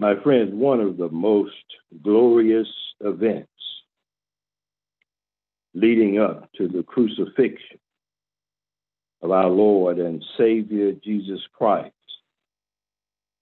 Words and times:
My 0.00 0.14
friends, 0.22 0.54
one 0.54 0.80
of 0.80 0.96
the 0.96 1.08
most 1.08 1.52
glorious 2.02 2.68
events 3.00 3.50
leading 5.74 6.20
up 6.20 6.50
to 6.52 6.68
the 6.68 6.84
crucifixion 6.84 7.78
of 9.22 9.32
our 9.32 9.48
Lord 9.48 9.98
and 9.98 10.24
Savior 10.36 10.92
Jesus 10.92 11.40
Christ 11.52 11.92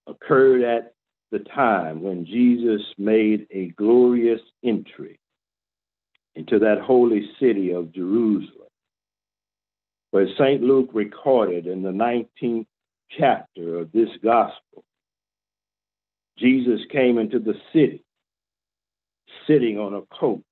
occurred 0.07 0.63
at 0.63 0.93
the 1.31 1.39
time 1.39 2.01
when 2.01 2.25
Jesus 2.25 2.81
made 2.97 3.45
a 3.51 3.67
glorious 3.69 4.41
entry 4.63 5.19
into 6.35 6.57
that 6.59 6.81
holy 6.81 7.29
city 7.39 7.71
of 7.71 7.93
Jerusalem, 7.93 8.69
where 10.11 10.27
St. 10.37 10.63
Luke 10.63 10.89
recorded 10.93 11.67
in 11.67 11.83
the 11.83 11.91
19th 11.91 12.65
chapter 13.17 13.77
of 13.77 13.91
this 13.91 14.09
gospel. 14.23 14.83
Jesus 16.37 16.81
came 16.91 17.17
into 17.17 17.39
the 17.39 17.55
city 17.73 18.03
sitting 19.47 19.79
on 19.79 19.93
a 19.93 20.01
coat. 20.15 20.43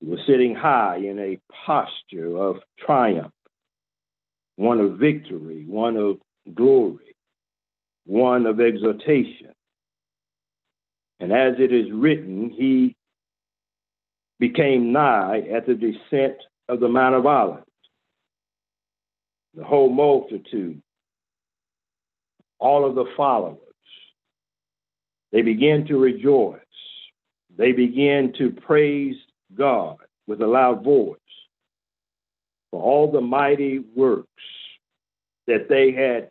He 0.00 0.06
was 0.06 0.20
sitting 0.26 0.54
high 0.54 0.96
in 0.96 1.18
a 1.18 1.38
posture 1.66 2.36
of 2.36 2.56
triumph, 2.78 3.32
one 4.56 4.80
of 4.80 4.98
victory, 4.98 5.64
one 5.66 5.96
of 5.96 6.18
glory 6.54 7.12
one 8.04 8.46
of 8.46 8.60
exhortation. 8.60 9.52
And 11.20 11.32
as 11.32 11.54
it 11.58 11.72
is 11.72 11.90
written, 11.92 12.50
he 12.50 12.96
became 14.38 14.92
nigh 14.92 15.42
at 15.54 15.66
the 15.66 15.74
descent 15.74 16.36
of 16.68 16.80
the 16.80 16.88
Mount 16.88 17.14
of 17.14 17.26
Olives. 17.26 17.64
The 19.54 19.64
whole 19.64 19.90
multitude, 19.90 20.82
all 22.58 22.88
of 22.88 22.94
the 22.94 23.04
followers, 23.16 23.58
they 25.32 25.42
began 25.42 25.86
to 25.86 25.96
rejoice. 25.98 26.60
They 27.56 27.72
began 27.72 28.32
to 28.38 28.50
praise 28.50 29.16
God 29.56 29.96
with 30.26 30.40
a 30.40 30.46
loud 30.46 30.84
voice 30.84 31.18
for 32.70 32.82
all 32.82 33.10
the 33.10 33.20
mighty 33.20 33.80
works 33.94 34.28
that 35.46 35.68
they 35.68 35.92
had 35.92 36.30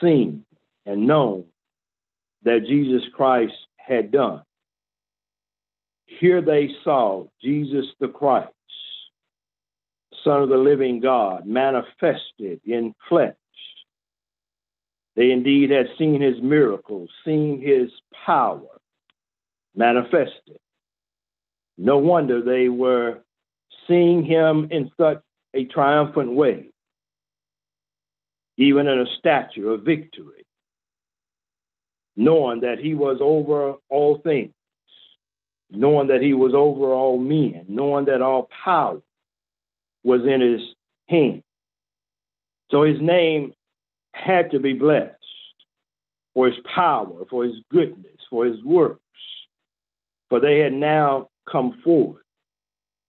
seen 0.00 0.44
and 0.86 1.06
known 1.06 1.44
that 2.44 2.66
Jesus 2.66 3.02
Christ 3.14 3.54
had 3.76 4.10
done. 4.10 4.42
Here 6.06 6.40
they 6.40 6.70
saw 6.84 7.26
Jesus 7.42 7.86
the 8.00 8.08
Christ, 8.08 8.52
Son 10.24 10.42
of 10.42 10.48
the 10.48 10.56
living 10.56 11.00
God, 11.00 11.46
manifested 11.46 12.60
in 12.64 12.94
flesh. 13.08 13.34
They 15.16 15.30
indeed 15.30 15.70
had 15.70 15.88
seen 15.98 16.20
his 16.20 16.40
miracles, 16.42 17.10
seen 17.24 17.60
his 17.60 17.90
power 18.24 18.80
manifested. 19.74 20.58
No 21.78 21.98
wonder 21.98 22.42
they 22.42 22.68
were 22.68 23.20
seeing 23.88 24.24
him 24.24 24.68
in 24.70 24.90
such 24.96 25.22
a 25.54 25.64
triumphant 25.66 26.32
way, 26.32 26.70
even 28.56 28.86
in 28.86 29.00
a 29.00 29.06
statue 29.18 29.70
of 29.70 29.82
victory 29.82 30.42
knowing 32.16 32.60
that 32.60 32.78
he 32.78 32.94
was 32.94 33.18
over 33.20 33.74
all 33.88 34.18
things, 34.18 34.52
knowing 35.70 36.08
that 36.08 36.20
he 36.20 36.34
was 36.34 36.52
over 36.54 36.92
all 36.92 37.18
men, 37.18 37.64
knowing 37.68 38.04
that 38.06 38.22
all 38.22 38.48
power 38.64 39.00
was 40.04 40.20
in 40.26 40.40
his 40.40 40.60
hand. 41.08 41.42
So 42.70 42.82
his 42.82 43.00
name 43.00 43.52
had 44.12 44.50
to 44.52 44.60
be 44.60 44.72
blessed 44.72 45.16
for 46.34 46.46
his 46.46 46.56
power, 46.74 47.24
for 47.28 47.44
his 47.44 47.56
goodness, 47.70 48.18
for 48.30 48.46
his 48.46 48.62
works, 48.64 49.00
for 50.28 50.40
they 50.40 50.58
had 50.58 50.72
now 50.72 51.28
come 51.50 51.80
forward 51.84 52.22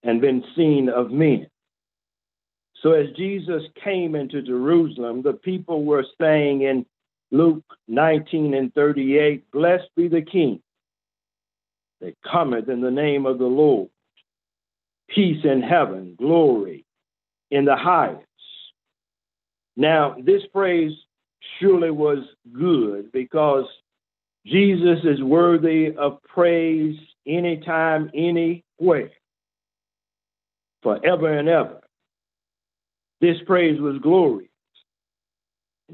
and 0.03 0.21
been 0.21 0.43
seen 0.55 0.89
of 0.89 1.11
men. 1.11 1.47
So 2.81 2.91
as 2.91 3.07
Jesus 3.15 3.63
came 3.81 4.13
into 4.13 4.41
Jerusalem, 4.41 5.21
the 5.21 5.33
people 5.33 5.85
were 5.85 6.05
saying 6.19 6.63
in 6.63 6.85
Luke 7.31 7.63
19 7.87 8.53
and 8.53 8.73
38 8.73 9.49
Blessed 9.51 9.87
be 9.95 10.09
the 10.09 10.21
King 10.21 10.61
that 12.01 12.15
cometh 12.29 12.67
in 12.67 12.81
the 12.81 12.91
name 12.91 13.25
of 13.25 13.39
the 13.39 13.45
Lord. 13.45 13.89
Peace 15.07 15.43
in 15.45 15.61
heaven, 15.61 16.15
glory 16.17 16.85
in 17.49 17.63
the 17.65 17.77
highest. 17.77 18.27
Now, 19.75 20.15
this 20.23 20.43
phrase 20.51 20.91
surely 21.59 21.91
was 21.91 22.19
good 22.51 23.11
because 23.11 23.65
Jesus 24.45 24.99
is 25.03 25.21
worthy 25.21 25.95
of 25.97 26.21
praise 26.23 26.97
anytime, 27.25 28.11
anywhere, 28.13 29.11
forever 30.81 31.37
and 31.37 31.47
ever. 31.47 31.81
This 33.21 33.37
praise 33.45 33.79
was 33.79 33.99
glorious. 33.99 34.49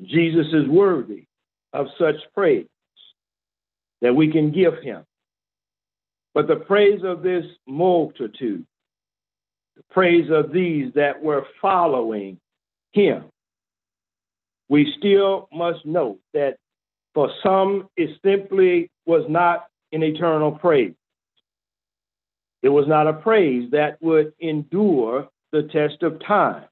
Jesus 0.03 0.47
is 0.53 0.67
worthy 0.67 1.25
of 1.73 1.87
such 1.99 2.15
praise 2.33 2.65
that 4.01 4.15
we 4.15 4.31
can 4.31 4.51
give 4.51 4.81
him. 4.81 5.03
But 6.33 6.47
the 6.47 6.55
praise 6.55 7.01
of 7.03 7.21
this 7.21 7.45
multitude, 7.67 8.65
the 9.75 9.83
praise 9.91 10.29
of 10.31 10.51
these 10.51 10.93
that 10.93 11.21
were 11.21 11.45
following 11.61 12.39
him, 12.91 13.25
we 14.69 14.93
still 14.97 15.49
must 15.51 15.85
note 15.85 16.19
that 16.33 16.57
for 17.13 17.31
some 17.43 17.89
it 17.97 18.09
simply 18.23 18.89
was 19.05 19.25
not 19.27 19.65
an 19.91 20.03
eternal 20.03 20.51
praise. 20.51 20.93
It 22.61 22.69
was 22.69 22.87
not 22.87 23.07
a 23.07 23.13
praise 23.13 23.71
that 23.71 24.01
would 24.01 24.33
endure 24.39 25.27
the 25.51 25.63
test 25.63 26.03
of 26.03 26.23
time. 26.25 26.65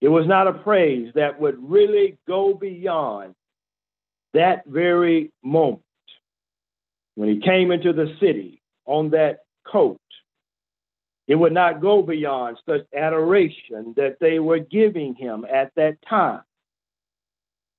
It 0.00 0.08
was 0.08 0.26
not 0.26 0.46
a 0.46 0.52
praise 0.52 1.12
that 1.14 1.40
would 1.40 1.56
really 1.58 2.18
go 2.26 2.54
beyond 2.54 3.34
that 4.34 4.64
very 4.66 5.30
moment 5.42 5.82
when 7.14 7.28
he 7.28 7.40
came 7.40 7.70
into 7.70 7.92
the 7.92 8.14
city 8.20 8.62
on 8.86 9.10
that 9.10 9.40
coat, 9.66 10.00
it 11.28 11.34
would 11.34 11.52
not 11.52 11.80
go 11.80 12.02
beyond 12.02 12.58
such 12.68 12.82
adoration 12.96 13.94
that 13.96 14.16
they 14.20 14.38
were 14.38 14.58
giving 14.58 15.14
him 15.14 15.46
at 15.50 15.72
that 15.76 15.96
time. 16.08 16.42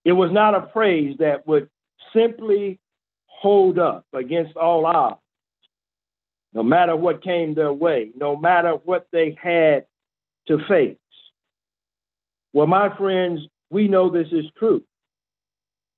It 0.05 0.11
was 0.13 0.31
not 0.31 0.55
a 0.55 0.61
praise 0.61 1.15
that 1.19 1.47
would 1.47 1.69
simply 2.13 2.79
hold 3.25 3.79
up 3.79 4.05
against 4.13 4.55
all 4.55 4.85
odds, 4.85 5.19
no 6.53 6.63
matter 6.63 6.95
what 6.95 7.23
came 7.23 7.53
their 7.53 7.73
way, 7.73 8.11
no 8.15 8.35
matter 8.35 8.71
what 8.71 9.07
they 9.11 9.37
had 9.41 9.85
to 10.47 10.59
face. 10.67 10.97
Well, 12.53 12.67
my 12.67 12.95
friends, 12.97 13.41
we 13.69 13.87
know 13.87 14.09
this 14.09 14.27
is 14.31 14.45
true 14.57 14.83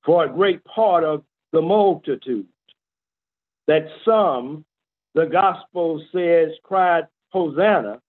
for 0.06 0.24
a 0.24 0.30
great 0.30 0.64
part 0.64 1.04
of 1.04 1.24
the 1.52 1.62
multitude. 1.62 2.48
That 3.68 3.88
some, 4.06 4.64
the 5.16 5.26
gospel 5.26 6.04
says, 6.14 6.52
cried, 6.64 7.08
Hosanna, 7.30 8.00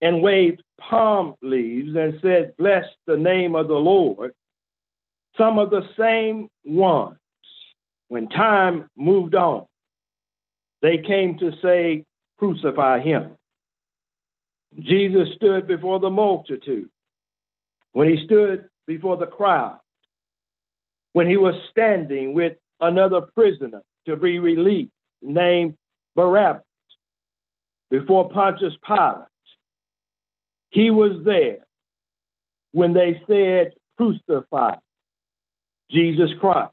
and 0.00 0.22
waved 0.22 0.62
palm 0.80 1.34
leaves 1.42 1.94
and 1.94 2.18
said, 2.20 2.54
Bless 2.56 2.84
the 3.06 3.16
name 3.16 3.54
of 3.54 3.68
the 3.68 3.74
Lord. 3.74 4.32
Some 5.36 5.58
of 5.58 5.70
the 5.70 5.82
same 5.98 6.48
ones, 6.64 7.16
when 8.08 8.28
time 8.28 8.88
moved 8.96 9.34
on, 9.34 9.66
they 10.82 10.98
came 10.98 11.38
to 11.38 11.52
say, 11.62 12.04
Crucify 12.38 13.00
him. 13.00 13.36
Jesus 14.78 15.28
stood 15.36 15.66
before 15.66 16.00
the 16.00 16.10
multitude. 16.10 16.88
When 17.92 18.08
he 18.08 18.24
stood 18.24 18.66
before 18.86 19.16
the 19.16 19.26
crowd, 19.26 19.78
when 21.12 21.28
he 21.28 21.36
was 21.36 21.54
standing 21.70 22.34
with 22.34 22.54
another 22.80 23.20
prisoner 23.20 23.82
to 24.06 24.16
be 24.16 24.38
released 24.38 24.92
named 25.22 25.74
Barabbas 26.16 26.62
before 27.90 28.28
Pontius 28.30 28.74
Pilate. 28.86 29.26
He 30.70 30.90
was 30.90 31.24
there 31.24 31.58
when 32.72 32.92
they 32.92 33.22
said, 33.28 33.72
Crucify 33.96 34.74
Jesus 35.94 36.30
Christ. 36.40 36.72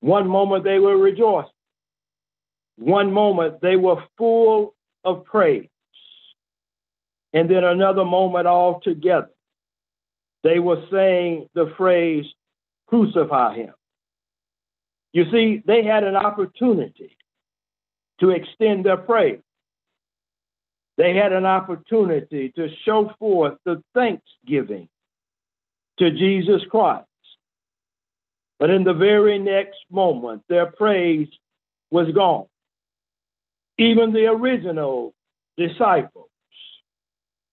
One 0.00 0.28
moment 0.28 0.64
they 0.64 0.78
were 0.78 0.96
rejoicing, 0.96 1.50
one 2.78 3.12
moment 3.12 3.60
they 3.60 3.76
were 3.76 4.02
full 4.16 4.74
of 5.04 5.24
praise, 5.24 5.68
and 7.34 7.50
then 7.50 7.64
another 7.64 8.04
moment 8.04 8.46
altogether 8.46 9.30
they 10.42 10.58
were 10.58 10.82
saying 10.90 11.48
the 11.54 11.72
phrase, 11.76 12.24
crucify 12.86 13.56
him. 13.56 13.74
You 15.12 15.24
see, 15.30 15.62
they 15.66 15.84
had 15.84 16.04
an 16.04 16.16
opportunity 16.16 17.16
to 18.20 18.30
extend 18.30 18.86
their 18.86 18.96
praise. 18.96 19.40
They 20.96 21.14
had 21.14 21.32
an 21.32 21.46
opportunity 21.46 22.52
to 22.56 22.68
show 22.84 23.12
forth 23.18 23.54
the 23.64 23.82
thanksgiving 23.94 24.88
to 25.98 26.10
Jesus 26.10 26.62
Christ. 26.70 27.06
But 28.60 28.68
in 28.68 28.84
the 28.84 28.92
very 28.92 29.38
next 29.38 29.78
moment, 29.90 30.42
their 30.48 30.66
praise 30.66 31.28
was 31.90 32.12
gone. 32.14 32.44
Even 33.78 34.12
the 34.12 34.26
original 34.26 35.14
disciples, 35.56 36.28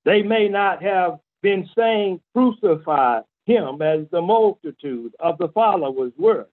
they 0.03 0.21
may 0.21 0.49
not 0.49 0.83
have 0.83 1.19
been 1.41 1.69
saying, 1.77 2.19
Crucify 2.35 3.21
him 3.45 3.81
as 3.81 4.05
the 4.11 4.21
multitude 4.21 5.15
of 5.21 5.37
the 5.37 5.47
followers 5.47 6.11
were. 6.17 6.47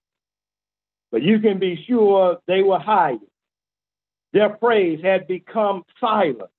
But 1.11 1.21
you 1.21 1.39
can 1.39 1.59
be 1.59 1.83
sure 1.85 2.39
they 2.47 2.61
were 2.61 2.79
hiding. 2.79 3.27
Their 4.31 4.49
praise 4.49 5.01
had 5.03 5.27
become 5.27 5.83
silent, 5.99 6.49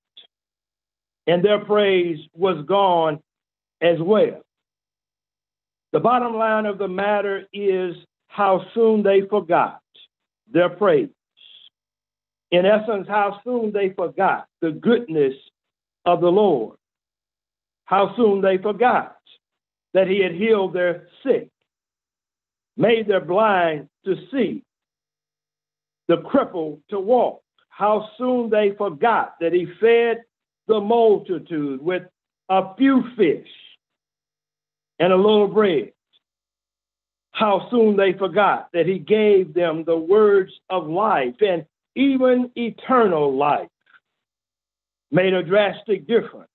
and 1.25 1.43
their 1.43 1.65
praise 1.65 2.19
was 2.33 2.63
gone 2.67 3.21
as 3.81 3.99
well. 3.99 4.43
The 5.97 6.03
bottom 6.03 6.35
line 6.35 6.67
of 6.67 6.77
the 6.77 6.87
matter 6.87 7.47
is 7.51 7.95
how 8.27 8.63
soon 8.75 9.01
they 9.01 9.21
forgot 9.21 9.81
their 10.47 10.69
praise. 10.69 11.09
In 12.51 12.67
essence, 12.67 13.07
how 13.07 13.41
soon 13.43 13.71
they 13.71 13.93
forgot 13.93 14.45
the 14.61 14.69
goodness 14.69 15.33
of 16.05 16.21
the 16.21 16.27
Lord. 16.27 16.77
How 17.85 18.15
soon 18.15 18.41
they 18.41 18.59
forgot 18.59 19.17
that 19.95 20.07
He 20.07 20.21
had 20.21 20.33
healed 20.33 20.73
their 20.73 21.07
sick, 21.25 21.49
made 22.77 23.07
their 23.07 23.25
blind 23.25 23.89
to 24.05 24.17
see, 24.31 24.61
the 26.07 26.17
crippled 26.17 26.79
to 26.91 26.99
walk. 26.99 27.41
How 27.69 28.07
soon 28.19 28.51
they 28.51 28.75
forgot 28.77 29.33
that 29.41 29.51
He 29.51 29.65
fed 29.81 30.17
the 30.67 30.79
multitude 30.79 31.81
with 31.81 32.03
a 32.49 32.75
few 32.75 33.03
fish 33.17 33.49
and 34.99 35.13
a 35.13 35.15
little 35.15 35.47
bread. 35.47 35.91
How 37.31 37.67
soon 37.69 37.97
they 37.97 38.13
forgot 38.13 38.69
that 38.73 38.87
he 38.87 38.97
gave 38.97 39.53
them 39.53 39.83
the 39.83 39.97
words 39.97 40.51
of 40.69 40.87
life 40.87 41.35
and 41.41 41.65
even 41.95 42.51
eternal 42.55 43.35
life 43.35 43.69
made 45.11 45.33
a 45.33 45.43
drastic 45.43 46.07
difference 46.07 46.49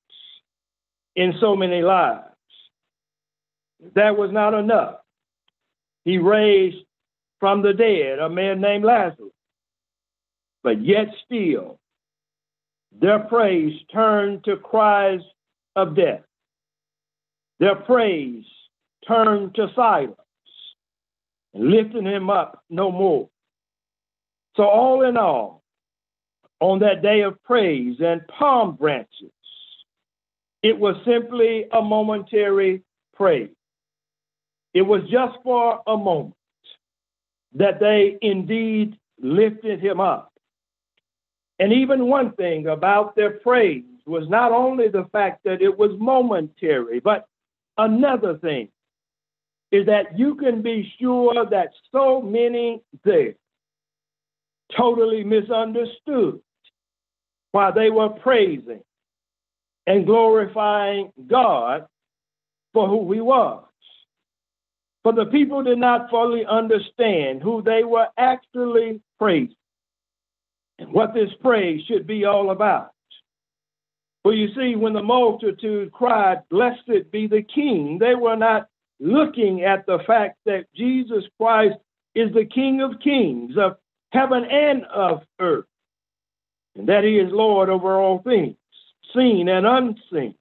in 1.14 1.34
so 1.40 1.56
many 1.56 1.82
lives. 1.82 2.26
That 3.94 4.16
was 4.16 4.30
not 4.32 4.54
enough. 4.54 4.96
He 6.04 6.18
raised 6.18 6.84
from 7.40 7.62
the 7.62 7.72
dead 7.72 8.18
a 8.18 8.28
man 8.28 8.60
named 8.60 8.84
Lazarus. 8.84 9.32
But 10.62 10.80
yet 10.84 11.08
still, 11.24 11.78
their 13.00 13.18
praise 13.20 13.80
turned 13.92 14.44
to 14.44 14.56
cries 14.56 15.20
of 15.74 15.96
death. 15.96 16.22
Their 17.62 17.76
praise 17.76 18.44
turned 19.06 19.54
to 19.54 19.68
silence, 19.76 20.16
lifting 21.54 22.04
him 22.04 22.28
up 22.28 22.60
no 22.68 22.90
more. 22.90 23.28
So, 24.56 24.64
all 24.64 25.04
in 25.04 25.16
all, 25.16 25.62
on 26.58 26.80
that 26.80 27.02
day 27.02 27.20
of 27.20 27.40
praise 27.44 27.98
and 28.00 28.26
palm 28.26 28.74
branches, 28.74 29.30
it 30.64 30.76
was 30.76 30.96
simply 31.04 31.66
a 31.72 31.80
momentary 31.80 32.82
praise. 33.14 33.54
It 34.74 34.82
was 34.82 35.02
just 35.02 35.38
for 35.44 35.82
a 35.86 35.96
moment 35.96 36.34
that 37.54 37.78
they 37.78 38.18
indeed 38.22 38.98
lifted 39.20 39.78
him 39.78 40.00
up. 40.00 40.32
And 41.60 41.72
even 41.72 42.06
one 42.08 42.32
thing 42.32 42.66
about 42.66 43.14
their 43.14 43.38
praise 43.38 43.84
was 44.04 44.28
not 44.28 44.50
only 44.50 44.88
the 44.88 45.04
fact 45.12 45.44
that 45.44 45.62
it 45.62 45.78
was 45.78 45.92
momentary, 46.00 46.98
but 46.98 47.28
Another 47.78 48.36
thing 48.38 48.68
is 49.70 49.86
that 49.86 50.18
you 50.18 50.34
can 50.34 50.62
be 50.62 50.92
sure 51.00 51.46
that 51.50 51.70
so 51.90 52.20
many 52.20 52.82
there 53.04 53.34
totally 54.76 55.24
misunderstood 55.24 56.40
while 57.52 57.72
they 57.72 57.90
were 57.90 58.10
praising 58.10 58.82
and 59.86 60.06
glorifying 60.06 61.12
God 61.26 61.86
for 62.72 62.88
who 62.88 63.12
He 63.12 63.20
was. 63.20 63.64
For 65.02 65.12
the 65.12 65.26
people 65.26 65.62
did 65.64 65.78
not 65.78 66.10
fully 66.10 66.44
understand 66.46 67.42
who 67.42 67.62
they 67.62 67.82
were 67.82 68.06
actually 68.16 69.00
praising 69.18 69.56
and 70.78 70.92
what 70.92 71.12
this 71.12 71.30
praise 71.40 71.82
should 71.86 72.06
be 72.06 72.24
all 72.24 72.50
about. 72.50 72.92
For 74.22 74.32
you 74.32 74.54
see, 74.54 74.76
when 74.76 74.92
the 74.92 75.02
multitude 75.02 75.92
cried, 75.92 76.42
Blessed 76.48 77.10
be 77.10 77.26
the 77.26 77.42
King, 77.42 77.98
they 77.98 78.14
were 78.14 78.36
not 78.36 78.68
looking 79.00 79.64
at 79.64 79.84
the 79.86 79.98
fact 80.06 80.38
that 80.46 80.66
Jesus 80.74 81.24
Christ 81.40 81.76
is 82.14 82.32
the 82.32 82.44
King 82.44 82.82
of 82.82 83.00
kings 83.00 83.56
of 83.56 83.76
heaven 84.12 84.44
and 84.44 84.84
of 84.84 85.22
earth, 85.40 85.64
and 86.76 86.88
that 86.88 87.02
he 87.02 87.18
is 87.18 87.32
Lord 87.32 87.68
over 87.68 87.98
all 87.98 88.20
things, 88.22 88.56
seen 89.14 89.48
and 89.48 89.66
unseen. 89.66 90.34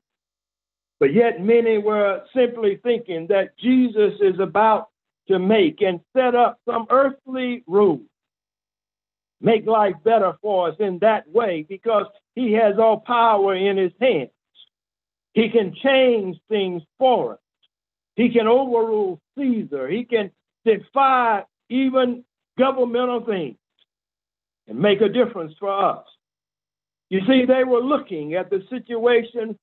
But 1.00 1.14
yet 1.14 1.42
many 1.42 1.80
were 1.80 2.24
simply 2.36 2.80
thinking 2.84 3.28
that 3.28 3.58
Jesus 3.58 4.14
is 4.22 4.40
about 4.40 4.90
to 5.28 5.40
make 5.40 5.82
and 5.82 6.02
set 6.16 6.36
up 6.36 6.60
some 6.70 6.86
earthly 6.92 7.64
rule 7.66 8.02
make 9.42 9.66
life 9.66 9.96
better 10.04 10.34
for 10.42 10.70
us 10.70 10.76
in 10.80 11.00
that 11.00 11.28
way 11.30 11.66
because 11.68 12.06
he 12.36 12.54
has 12.54 12.78
all 12.78 13.00
power 13.00 13.56
in 13.56 13.78
his 13.78 13.92
hands. 14.00 14.30
He 15.34 15.50
can 15.50 15.74
change 15.84 16.38
things 16.50 16.84
for 17.00 17.34
us. 17.34 17.40
He 18.16 18.30
can 18.30 18.48
overrule 18.48 19.20
Caesar. 19.38 19.88
He 19.88 20.04
can 20.04 20.32
defy 20.66 21.44
even 21.70 22.24
governmental 22.58 23.26
things 23.26 23.58
and 24.68 24.80
make 24.80 25.02
a 25.02 25.10
difference 25.10 25.54
for 25.60 25.72
us. 25.72 26.06
You 27.10 27.22
see, 27.28 27.46
they 27.46 27.64
were 27.64 27.82
looking 27.82 28.36
at 28.36 28.50
the 28.50 28.64
situation 28.70 29.58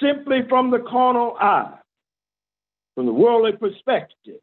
simply 0.00 0.40
from 0.48 0.70
the 0.70 0.78
carnal 0.78 1.36
eye, 1.38 1.78
from 2.94 3.06
the 3.06 3.12
worldly 3.12 3.52
perspective, 3.52 4.40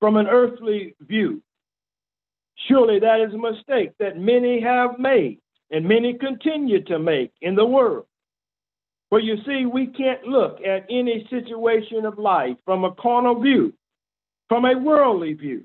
from 0.00 0.16
an 0.16 0.26
earthly 0.26 0.94
view. 1.00 1.42
Surely 2.68 2.98
that 3.00 3.20
is 3.20 3.34
a 3.34 3.38
mistake 3.38 3.92
that 3.98 4.18
many 4.18 4.60
have 4.60 4.98
made 4.98 5.40
and 5.70 5.86
many 5.86 6.14
continue 6.14 6.82
to 6.84 6.98
make 6.98 7.32
in 7.42 7.54
the 7.54 7.66
world. 7.66 8.06
For 9.10 9.20
you 9.20 9.36
see, 9.46 9.66
we 9.66 9.86
can't 9.86 10.24
look 10.24 10.58
at 10.62 10.86
any 10.90 11.26
situation 11.30 12.06
of 12.06 12.18
life 12.18 12.56
from 12.64 12.84
a 12.84 12.94
carnal 12.94 13.40
view, 13.40 13.72
from 14.48 14.64
a 14.64 14.76
worldly 14.78 15.34
view, 15.34 15.64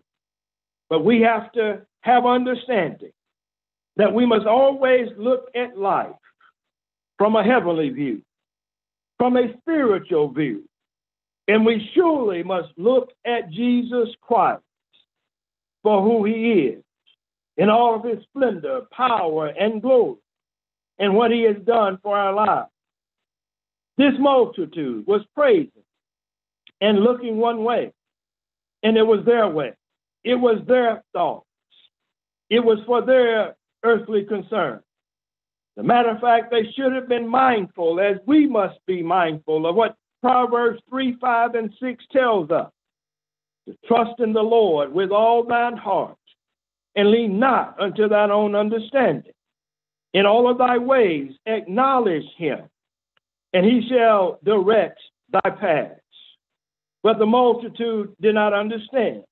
but 0.90 1.04
we 1.04 1.22
have 1.22 1.52
to 1.54 1.82
have 2.02 2.26
understanding 2.26 3.12
that 3.96 4.14
we 4.14 4.26
must 4.26 4.46
always 4.46 5.08
look 5.18 5.46
at 5.56 5.78
life 5.78 6.16
from 7.18 7.36
a 7.36 7.44
heavenly 7.44 7.90
view, 7.90 8.22
from 9.18 9.38
a 9.38 9.54
spiritual 9.60 10.30
view, 10.30 10.64
and 11.48 11.66
we 11.66 11.90
surely 11.94 12.44
must 12.44 12.70
look 12.78 13.10
at 13.26 13.52
Jesus 13.52 14.10
Christ 14.22 14.64
for 15.84 16.02
who 16.02 16.26
he 16.26 16.52
is 16.54 16.84
in 17.58 17.70
all 17.70 17.96
of 17.96 18.04
his 18.04 18.24
splendor, 18.24 18.82
power, 18.92 19.48
and 19.48 19.82
glory, 19.82 20.18
and 21.00 21.16
what 21.16 21.32
he 21.32 21.44
has 21.44 21.58
done 21.66 21.98
for 22.02 22.18
our 22.18 22.34
lives. 22.34 22.70
This 23.98 24.14
multitude 24.18 25.06
was 25.06 25.22
praising 25.36 25.84
and 26.80 27.00
looking 27.00 27.38
one 27.38 27.64
way, 27.64 27.92
and 28.84 28.98
it 28.98 29.06
was 29.06 29.26
their 29.26 29.48
way. 29.48 29.74
It 30.24 30.36
was 30.36 30.62
their 30.68 31.04
thoughts. 31.14 31.46
It 32.50 32.60
was 32.60 32.80
for 32.86 33.02
their 33.06 33.56
earthly 33.84 34.24
concern. 34.26 34.82
As 35.78 35.84
a 35.84 35.88
matter 35.88 36.10
of 36.10 36.20
fact, 36.20 36.52
they 36.52 36.72
should 36.76 36.94
have 36.94 37.08
been 37.08 37.28
mindful, 37.28 38.00
as 38.00 38.18
we 38.26 38.48
must 38.48 38.80
be 38.86 39.02
mindful 39.02 39.66
of 39.68 39.76
what 39.76 39.96
Proverbs 40.22 40.82
3, 40.90 41.18
5, 41.20 41.56
and 41.56 41.74
6 41.82 42.04
tells 42.12 42.52
us 42.52 42.72
to 43.68 43.76
trust 43.88 44.20
in 44.20 44.34
the 44.34 44.42
Lord 44.42 44.94
with 44.94 45.12
all 45.12 45.44
thine 45.44 45.78
heart 45.78 46.18
and 46.96 47.12
lean 47.12 47.40
not 47.40 47.80
unto 47.80 48.08
thine 48.08 48.32
own 48.32 48.56
understanding. 48.56 49.32
In 50.14 50.26
all 50.26 50.50
of 50.50 50.58
thy 50.58 50.78
ways 50.78 51.32
acknowledge 51.46 52.26
him, 52.38 52.62
and 53.54 53.66
he 53.66 53.88
shall 53.88 54.40
direct 54.44 55.00
thy 55.32 55.50
paths. 55.50 56.00
But 57.04 57.18
the 57.18 57.26
multitude 57.26 58.14
did 58.20 58.36
not 58.36 58.54
understand. 58.54 59.24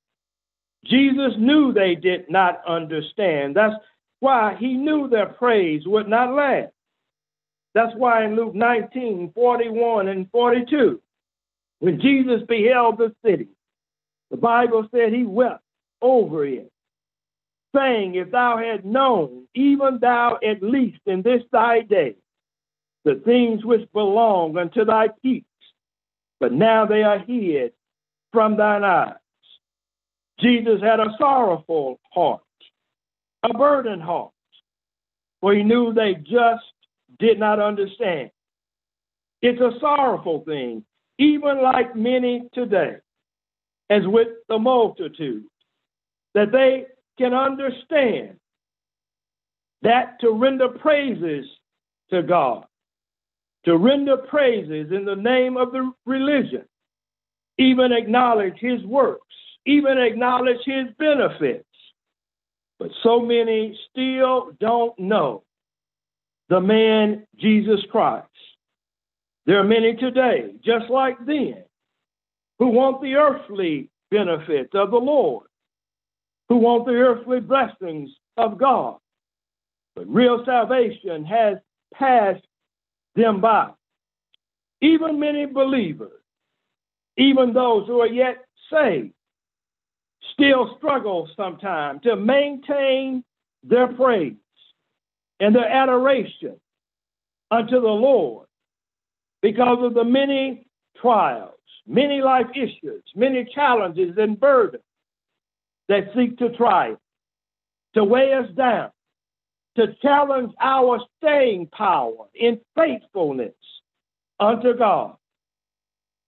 Jesus 0.86 1.34
knew 1.38 1.74
they 1.74 1.96
did 1.96 2.30
not 2.30 2.62
understand. 2.66 3.56
That's 3.56 3.76
why 4.22 4.56
he 4.60 4.74
knew 4.74 5.10
their 5.10 5.28
praise 5.28 5.84
would 5.86 6.08
not 6.08 6.34
last. 6.34 6.72
That's 7.76 7.94
why 7.96 8.26
in 8.26 8.36
Luke 8.36 8.56
19, 8.56 9.32
41 9.34 10.08
and 10.08 10.30
42, 10.32 11.02
when 11.80 12.02
Jesus 12.02 12.42
beheld 12.48 12.98
the 12.98 13.14
city, 13.24 13.48
the 14.32 14.38
Bible 14.38 14.88
said 14.92 15.14
he 15.14 15.24
wept 15.24 15.64
over 16.02 16.46
it, 16.46 16.72
saying, 17.76 18.16
If 18.16 18.32
thou 18.32 18.58
had 18.58 18.86
known, 18.86 19.48
even 19.56 20.00
thou 20.00 20.40
at 20.44 20.62
least 20.62 21.00
in 21.06 21.22
this 21.22 21.44
thy 21.52 21.82
day, 21.82 22.16
the 23.06 23.16
things 23.26 23.66
which 23.66 23.92
belong 23.94 24.58
unto 24.58 24.86
thy 24.86 25.10
peace, 25.22 25.44
but 26.40 26.54
now 26.54 26.86
they 26.86 27.04
are 27.04 27.20
hid 27.20 27.74
from 28.32 28.58
thine 28.58 28.84
eyes. 28.84 29.16
Jesus 30.40 30.82
had 30.82 31.00
a 31.00 31.16
sorrowful 31.18 32.00
heart, 32.14 32.42
a 33.44 33.54
burdened 33.54 34.02
heart, 34.02 34.32
for 35.42 35.54
he 35.54 35.64
knew 35.64 35.94
they 35.94 36.16
just 36.16 36.64
did 37.20 37.40
not 37.40 37.60
understand. 37.60 38.32
It's 39.42 39.60
a 39.60 39.80
sorrowful 39.80 40.44
thing, 40.46 40.86
even 41.18 41.62
like 41.62 41.96
many 41.96 42.48
today, 42.54 42.98
as 43.90 44.04
with 44.06 44.28
the 44.48 44.58
multitude, 44.58 45.46
that 46.36 46.52
they 46.52 46.86
can 47.18 47.34
understand 47.34 48.38
that 49.82 50.20
to 50.22 50.32
render 50.32 50.70
praises 50.70 51.46
to 52.12 52.22
God, 52.24 52.66
to 53.66 53.78
render 53.78 54.18
praises 54.18 54.92
in 54.92 55.06
the 55.06 55.16
name 55.16 55.58
of 55.58 55.72
the 55.72 55.92
religion, 56.06 56.66
even 57.58 57.92
acknowledge 57.92 58.58
his 58.60 58.84
works, 58.84 59.36
even 59.66 59.98
acknowledge 59.98 60.60
his 60.66 60.88
benefits. 60.98 61.66
But 62.80 62.92
so 63.04 63.20
many 63.20 63.78
still 63.92 64.52
don't 64.60 64.98
know 64.98 65.44
the 66.48 66.62
man 66.62 67.28
Jesus 67.38 67.80
Christ. 67.92 68.28
There 69.46 69.60
are 69.60 69.64
many 69.64 69.96
today, 69.96 70.54
just 70.64 70.90
like 70.90 71.18
then, 71.26 71.64
who 72.60 72.68
want 72.68 73.02
the 73.02 73.16
earthly 73.16 73.90
benefits 74.12 74.72
of 74.74 74.92
the 74.92 74.98
Lord, 74.98 75.48
who 76.50 76.58
want 76.58 76.86
the 76.86 76.94
earthly 76.94 77.40
blessings 77.40 78.10
of 78.38 78.58
God. 78.58 78.98
But 79.96 80.08
real 80.08 80.44
salvation 80.46 81.26
has 81.26 81.58
passed 81.94 82.46
them 83.16 83.42
by. 83.42 83.72
Even 84.82 85.20
many 85.20 85.46
believers, 85.46 86.22
even 87.18 87.54
those 87.54 87.88
who 87.88 88.00
are 88.00 88.08
yet 88.08 88.46
saved, 88.72 89.14
still 90.34 90.76
struggle 90.78 91.30
sometimes 91.36 92.02
to 92.04 92.16
maintain 92.16 93.24
their 93.64 93.88
praise 93.88 94.36
and 95.40 95.54
their 95.54 95.70
adoration 95.70 96.60
unto 97.52 97.82
the 97.82 97.88
Lord 97.88 98.48
because 99.42 99.80
of 99.82 99.94
the 99.94 100.04
many 100.04 100.68
trials, 101.02 101.59
many 101.90 102.22
life 102.22 102.46
issues, 102.56 103.04
many 103.16 103.46
challenges 103.54 104.16
and 104.18 104.40
burdens 104.40 104.84
that 105.90 106.12
seek 106.16 106.38
to 106.38 106.50
try 106.56 106.94
to 107.96 108.04
weigh 108.04 108.34
us 108.34 108.50
down, 108.56 108.92
to 109.76 109.88
challenge 110.02 110.54
our 110.62 111.00
staying 111.18 111.68
power 111.68 112.28
in 112.36 112.60
faithfulness 112.76 113.56
unto 114.40 114.78
God. 114.78 115.16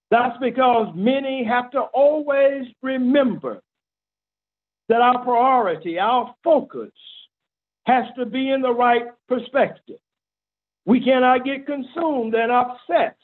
That's 0.09 0.37
because 0.39 0.87
many 0.95 1.43
have 1.43 1.69
to 1.71 1.81
always 1.81 2.65
remember 2.81 3.61
that 4.89 4.99
our 4.99 5.23
priority, 5.23 5.99
our 5.99 6.33
focus, 6.43 6.91
has 7.85 8.05
to 8.17 8.25
be 8.25 8.49
in 8.49 8.61
the 8.61 8.73
right 8.73 9.05
perspective. 9.29 9.99
We 10.85 11.03
cannot 11.03 11.45
get 11.45 11.67
consumed 11.67 12.33
and 12.33 12.51
obsessed 12.51 13.15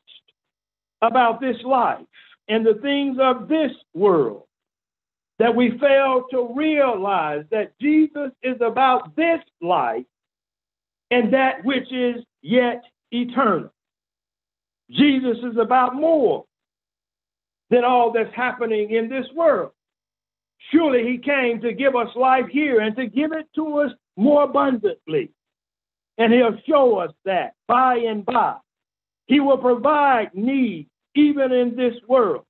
about 1.01 1.41
this 1.41 1.57
life 1.63 2.05
and 2.47 2.65
the 2.65 2.75
things 2.75 3.17
of 3.19 3.47
this 3.47 3.71
world 3.93 4.43
that 5.39 5.55
we 5.55 5.77
fail 5.77 6.23
to 6.31 6.53
realize 6.55 7.43
that 7.51 7.77
Jesus 7.79 8.31
is 8.41 8.57
about 8.61 9.15
this 9.15 9.39
life 9.61 10.05
and 11.11 11.33
that 11.33 11.63
which 11.63 11.91
is 11.91 12.23
yet 12.41 12.83
eternal. 13.11 13.71
Jesus 14.89 15.37
is 15.43 15.57
about 15.57 15.95
more 15.95 16.45
than 17.69 17.83
all 17.83 18.11
that's 18.11 18.33
happening 18.33 18.91
in 18.91 19.09
this 19.09 19.25
world. 19.35 19.71
Surely 20.71 21.03
he 21.03 21.17
came 21.17 21.61
to 21.61 21.73
give 21.73 21.95
us 21.95 22.09
life 22.15 22.47
here 22.51 22.79
and 22.81 22.95
to 22.95 23.05
give 23.07 23.31
it 23.31 23.47
to 23.55 23.79
us 23.79 23.91
more 24.15 24.43
abundantly. 24.43 25.31
And 26.17 26.33
he'll 26.33 26.57
show 26.67 26.97
us 26.97 27.11
that 27.25 27.53
by 27.67 27.97
and 27.97 28.25
by. 28.25 28.55
He 29.27 29.39
will 29.39 29.57
provide 29.57 30.33
needs 30.33 30.89
even 31.17 31.51
in 31.51 31.75
this 31.75 31.95
world. 32.07 32.43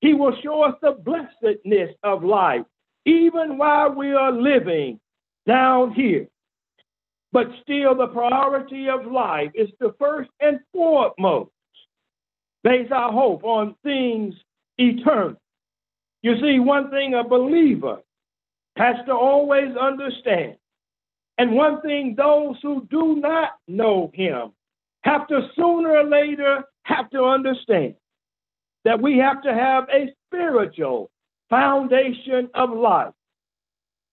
He 0.00 0.14
will 0.14 0.34
show 0.42 0.62
us 0.62 0.74
the 0.80 0.92
blessedness 0.92 1.90
of 2.02 2.22
life, 2.22 2.64
even 3.04 3.58
while 3.58 3.90
we 3.90 4.12
are 4.12 4.32
living 4.32 5.00
down 5.46 5.92
here. 5.92 6.28
But 7.32 7.48
still, 7.62 7.94
the 7.96 8.06
priority 8.06 8.88
of 8.88 9.10
life 9.10 9.50
is 9.54 9.68
to 9.82 9.94
first 9.98 10.30
and 10.40 10.60
foremost 10.72 11.50
base 12.62 12.90
our 12.92 13.12
hope 13.12 13.44
on 13.44 13.74
things 13.82 14.34
eternal. 14.78 15.36
You 16.22 16.34
see, 16.40 16.58
one 16.60 16.90
thing 16.90 17.14
a 17.14 17.24
believer 17.24 17.98
has 18.76 18.96
to 19.06 19.12
always 19.12 19.76
understand, 19.76 20.56
and 21.38 21.52
one 21.52 21.80
thing 21.82 22.14
those 22.16 22.56
who 22.62 22.86
do 22.90 23.16
not 23.16 23.52
know 23.66 24.10
him 24.14 24.52
have 25.02 25.26
to 25.28 25.48
sooner 25.56 25.90
or 25.98 26.04
later 26.04 26.64
have 26.86 27.10
to 27.10 27.24
understand 27.24 27.94
that 28.84 29.02
we 29.02 29.18
have 29.18 29.42
to 29.42 29.52
have 29.52 29.88
a 29.92 30.14
spiritual 30.26 31.10
foundation 31.50 32.48
of 32.54 32.70
life 32.70 33.12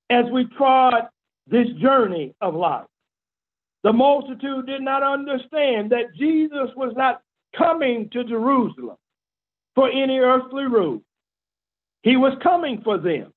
as 0.09 0.25
we 0.31 0.45
trod 0.57 1.07
this 1.47 1.67
journey 1.79 2.33
of 2.41 2.55
life. 2.55 2.85
The 3.83 3.93
multitude 3.93 4.65
did 4.65 4.81
not 4.81 5.03
understand 5.03 5.91
that 5.91 6.15
Jesus 6.17 6.69
was 6.75 6.93
not 6.95 7.21
coming 7.55 8.09
to 8.13 8.23
Jerusalem 8.23 8.97
for 9.75 9.89
any 9.91 10.17
earthly 10.17 10.65
rule. 10.65 11.03
He 12.01 12.17
was 12.17 12.33
coming 12.41 12.81
for 12.83 12.97
them 12.97 13.33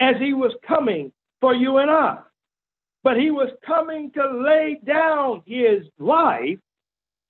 as 0.00 0.16
he 0.18 0.32
was 0.34 0.52
coming 0.66 1.12
for 1.40 1.54
you 1.54 1.78
and 1.78 1.90
I. 1.90 2.18
But 3.04 3.18
he 3.18 3.30
was 3.30 3.50
coming 3.64 4.10
to 4.12 4.42
lay 4.42 4.80
down 4.84 5.42
his 5.46 5.84
life 6.00 6.58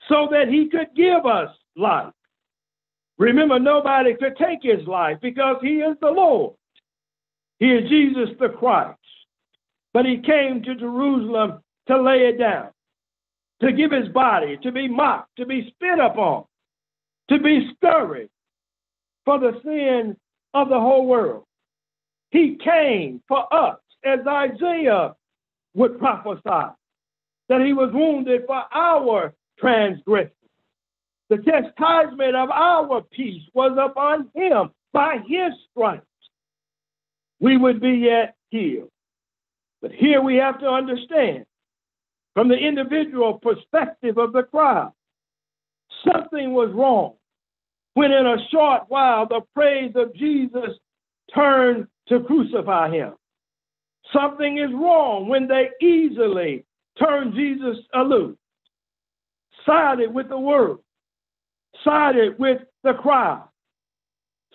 so 0.08 0.28
that 0.30 0.48
he 0.48 0.68
could 0.68 0.88
give 0.96 1.26
us 1.26 1.50
life. 1.76 2.12
Remember, 3.18 3.58
nobody 3.58 4.14
could 4.14 4.36
take 4.36 4.60
his 4.62 4.86
life 4.86 5.18
because 5.20 5.56
he 5.60 5.78
is 5.78 5.96
the 6.00 6.10
Lord. 6.10 6.54
He 7.58 7.66
is 7.66 7.88
Jesus 7.88 8.30
the 8.38 8.48
Christ. 8.48 8.98
But 9.92 10.06
he 10.06 10.18
came 10.18 10.62
to 10.62 10.76
Jerusalem 10.76 11.60
to 11.88 12.00
lay 12.00 12.28
it 12.28 12.38
down, 12.38 12.68
to 13.60 13.72
give 13.72 13.90
his 13.90 14.08
body, 14.08 14.58
to 14.62 14.70
be 14.70 14.86
mocked, 14.86 15.36
to 15.36 15.46
be 15.46 15.72
spit 15.74 15.98
upon, 15.98 16.44
to 17.30 17.40
be 17.40 17.70
scourged 17.74 18.30
for 19.24 19.40
the 19.40 19.60
sin 19.64 20.16
of 20.54 20.68
the 20.68 20.78
whole 20.78 21.06
world. 21.06 21.44
He 22.30 22.56
came 22.62 23.22
for 23.26 23.52
us, 23.52 23.78
as 24.04 24.20
Isaiah 24.26 25.14
would 25.74 25.98
prophesy, 25.98 26.72
that 27.48 27.64
he 27.64 27.72
was 27.72 27.90
wounded 27.92 28.42
for 28.46 28.62
our 28.72 29.34
transgression. 29.58 30.32
The 31.28 31.38
chastisement 31.38 32.36
of 32.36 32.50
our 32.50 33.02
peace 33.02 33.42
was 33.52 33.76
upon 33.78 34.30
him. 34.34 34.70
By 34.92 35.18
his 35.26 35.52
stripes, 35.70 36.06
we 37.40 37.56
would 37.56 37.80
be 37.80 37.90
yet 37.90 38.36
healed. 38.48 38.90
But 39.82 39.92
here 39.92 40.22
we 40.22 40.36
have 40.36 40.58
to 40.60 40.66
understand 40.66 41.44
from 42.34 42.48
the 42.48 42.56
individual 42.56 43.34
perspective 43.34 44.16
of 44.16 44.32
the 44.32 44.44
crowd, 44.44 44.92
something 46.04 46.52
was 46.52 46.70
wrong 46.72 47.14
when 47.94 48.12
in 48.12 48.26
a 48.26 48.36
short 48.50 48.82
while 48.88 49.26
the 49.26 49.40
praise 49.54 49.92
of 49.96 50.14
Jesus 50.14 50.70
turned 51.34 51.88
to 52.08 52.20
crucify 52.20 52.90
him. 52.90 53.14
Something 54.12 54.58
is 54.58 54.70
wrong 54.72 55.28
when 55.28 55.48
they 55.48 55.70
easily 55.80 56.64
turn 56.98 57.34
Jesus 57.34 57.76
aloof, 57.94 58.36
sided 59.66 60.12
with 60.12 60.28
the 60.28 60.38
world, 60.38 60.80
sided 61.84 62.38
with 62.38 62.62
the 62.82 62.94
crowd. 62.94 63.48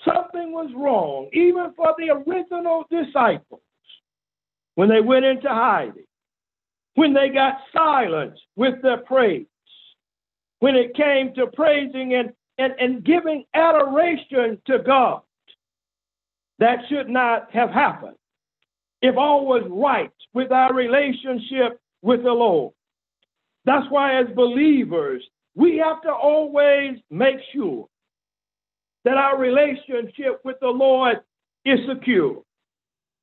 Something 0.05 0.51
was 0.51 0.69
wrong, 0.75 1.29
even 1.33 1.74
for 1.75 1.95
the 1.98 2.10
original 2.10 2.86
disciples, 2.89 3.62
when 4.75 4.89
they 4.89 5.01
went 5.01 5.25
into 5.25 5.48
hiding, 5.48 6.05
when 6.95 7.13
they 7.13 7.29
got 7.29 7.60
silent 7.72 8.38
with 8.55 8.81
their 8.81 8.98
praise, 8.98 9.45
when 10.60 10.75
it 10.75 10.95
came 10.95 11.33
to 11.36 11.48
praising 11.48 12.13
and, 12.15 12.33
and, 12.57 12.74
and 12.79 13.03
giving 13.03 13.45
adoration 13.53 14.62
to 14.67 14.79
God. 14.79 15.22
That 16.60 16.79
should 16.88 17.10
not 17.10 17.50
have 17.51 17.72
happened 17.72 18.15
if 19.01 19.17
all 19.17 19.45
was 19.45 19.63
right 19.69 20.12
with 20.33 20.51
our 20.51 20.74
relationship 20.74 21.79
with 22.01 22.24
the 22.24 22.31
Lord. 22.31 22.74
That's 23.65 23.88
why, 23.89 24.20
as 24.22 24.27
believers, 24.36 25.24
we 25.55 25.77
have 25.77 26.01
to 26.03 26.12
always 26.12 26.98
make 27.10 27.38
sure 27.53 27.88
that 29.05 29.17
our 29.17 29.38
relationship 29.39 30.41
with 30.43 30.60
the 30.62 30.70
Lord 30.70 31.17
is 31.65 31.79
secure, 31.88 32.43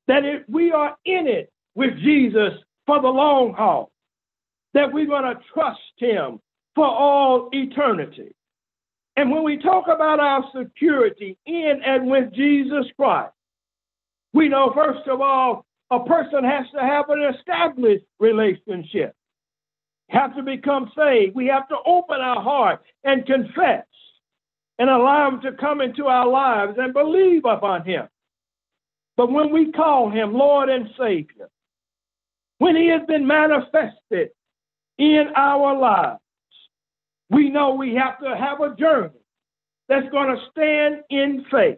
that 0.07 0.25
it, 0.25 0.45
we 0.49 0.71
are 0.71 0.97
in 1.05 1.27
it 1.27 1.51
with 1.75 1.97
Jesus 1.99 2.53
for 2.85 3.01
the 3.01 3.07
long 3.07 3.53
haul, 3.53 3.91
that 4.73 4.91
we're 4.93 5.05
going 5.07 5.23
to 5.35 5.41
trust 5.53 5.79
Him 5.97 6.39
for 6.75 6.87
all 6.87 7.49
eternity. 7.53 8.35
And 9.17 9.31
when 9.31 9.43
we 9.43 9.57
talk 9.57 9.85
about 9.87 10.19
our 10.19 10.43
security 10.57 11.37
in 11.45 11.81
and 11.85 12.07
with 12.09 12.33
Jesus 12.33 12.85
Christ, 12.97 13.33
We 14.33 14.47
know, 14.49 14.71
first 14.73 15.07
of 15.07 15.21
all, 15.21 15.65
a 15.91 15.99
person 16.05 16.43
has 16.43 16.65
to 16.73 16.81
have 16.81 17.09
an 17.09 17.33
established 17.35 18.05
relationship, 18.19 19.13
have 20.11 20.35
to 20.35 20.43
become 20.43 20.91
saved. 20.95 21.35
We 21.35 21.47
have 21.47 21.67
to 21.69 21.77
open 21.85 22.19
our 22.19 22.41
heart 22.41 22.81
and 23.03 23.25
confess 23.25 23.85
and 24.77 24.89
allow 24.89 25.29
Him 25.29 25.41
to 25.41 25.53
come 25.53 25.81
into 25.81 26.07
our 26.07 26.27
lives 26.27 26.77
and 26.77 26.93
believe 26.93 27.45
upon 27.45 27.85
Him. 27.85 28.07
But 29.15 29.31
when 29.31 29.51
we 29.51 29.71
call 29.71 30.09
Him 30.09 30.33
Lord 30.33 30.69
and 30.69 30.89
Savior, 30.97 31.49
when 32.57 32.75
He 32.75 32.87
has 32.87 33.01
been 33.07 33.25
manifested 33.25 34.29
in 34.97 35.27
our 35.35 35.77
lives, 35.77 36.19
we 37.29 37.49
know 37.49 37.75
we 37.75 37.95
have 37.95 38.19
to 38.19 38.35
have 38.35 38.59
a 38.59 38.75
journey 38.75 39.21
that's 39.87 40.09
going 40.09 40.35
to 40.35 40.41
stand 40.51 41.03
in 41.09 41.45
faith, 41.49 41.77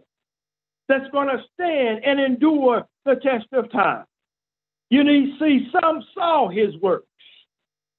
that's 0.88 1.08
going 1.12 1.28
to 1.28 1.42
stand 1.54 2.04
and 2.04 2.18
endure 2.18 2.86
the 3.04 3.14
test 3.16 3.46
of 3.52 3.70
time. 3.70 4.04
You 4.90 5.04
need 5.04 5.38
to 5.38 5.38
see 5.38 5.68
some 5.72 6.04
saw 6.14 6.48
his 6.48 6.76
works, 6.80 7.06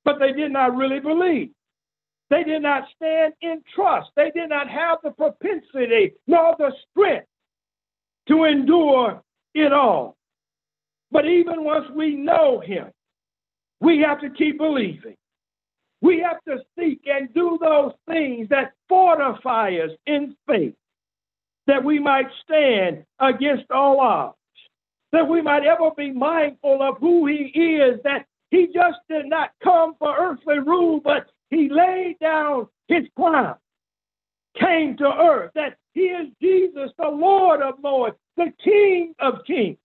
but 0.05 0.19
they 0.19 0.31
did 0.31 0.51
not 0.51 0.75
really 0.77 0.99
believe. 0.99 1.49
They 2.29 2.43
did 2.43 2.61
not 2.61 2.87
stand 2.95 3.33
in 3.41 3.61
trust. 3.73 4.11
They 4.15 4.31
did 4.31 4.49
not 4.49 4.69
have 4.69 4.99
the 5.03 5.11
propensity 5.11 6.13
nor 6.27 6.55
the 6.57 6.71
strength 6.89 7.27
to 8.29 8.45
endure 8.45 9.21
it 9.53 9.73
all. 9.73 10.15
But 11.11 11.27
even 11.27 11.63
once 11.63 11.87
we 11.93 12.15
know 12.15 12.59
him, 12.59 12.87
we 13.79 13.99
have 13.99 14.21
to 14.21 14.29
keep 14.29 14.57
believing. 14.57 15.15
We 16.01 16.19
have 16.19 16.43
to 16.47 16.63
seek 16.77 17.01
and 17.07 17.33
do 17.33 17.57
those 17.61 17.93
things 18.07 18.49
that 18.49 18.73
fortify 18.89 19.77
us 19.83 19.91
in 20.05 20.35
faith, 20.47 20.75
that 21.67 21.83
we 21.83 21.99
might 21.99 22.27
stand 22.43 23.05
against 23.19 23.69
all 23.71 23.99
odds, 23.99 24.35
that 25.11 25.27
we 25.27 25.41
might 25.41 25.65
ever 25.65 25.91
be 25.95 26.11
mindful 26.11 26.81
of 26.81 26.97
who 26.99 27.27
He 27.27 27.43
is, 27.43 27.99
that 28.03 28.25
He 28.55 28.67
just 28.67 28.99
did 29.09 29.25
not 29.25 29.51
come 29.61 29.95
for 29.99 30.15
earthly 30.17 30.59
rule, 30.59 31.01
but 31.03 31.29
He 31.49 31.67
laid 31.67 32.17
down 32.19 32.67
His 32.87 33.03
crown, 33.17 33.55
came 34.57 34.95
to 34.97 35.05
earth, 35.05 35.51
that 35.55 35.75
He 35.93 36.03
is 36.03 36.29
Jesus, 36.41 36.91
the 36.97 37.09
Lord 37.09 37.61
of 37.61 37.75
Lords, 37.83 38.15
the 38.37 38.53
King 38.63 39.13
of 39.19 39.43
Kings. 39.45 39.77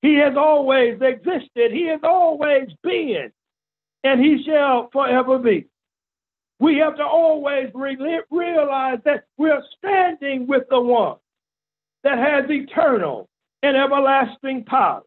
He 0.00 0.14
has 0.14 0.36
always 0.38 0.98
existed, 1.02 1.72
He 1.72 1.86
has 1.88 2.00
always 2.02 2.68
been, 2.82 3.30
and 4.04 4.24
he 4.24 4.42
shall 4.44 4.88
forever 4.90 5.38
be. 5.38 5.66
We 6.58 6.78
have 6.78 6.96
to 6.96 7.04
always 7.04 7.70
re- 7.74 8.22
realize 8.30 9.00
that 9.04 9.24
we're 9.36 9.62
standing 9.76 10.46
with 10.46 10.62
the 10.70 10.80
one 10.80 11.16
that 12.04 12.16
has 12.16 12.48
eternal 12.48 13.28
and 13.62 13.76
everlasting 13.76 14.64
power, 14.64 15.02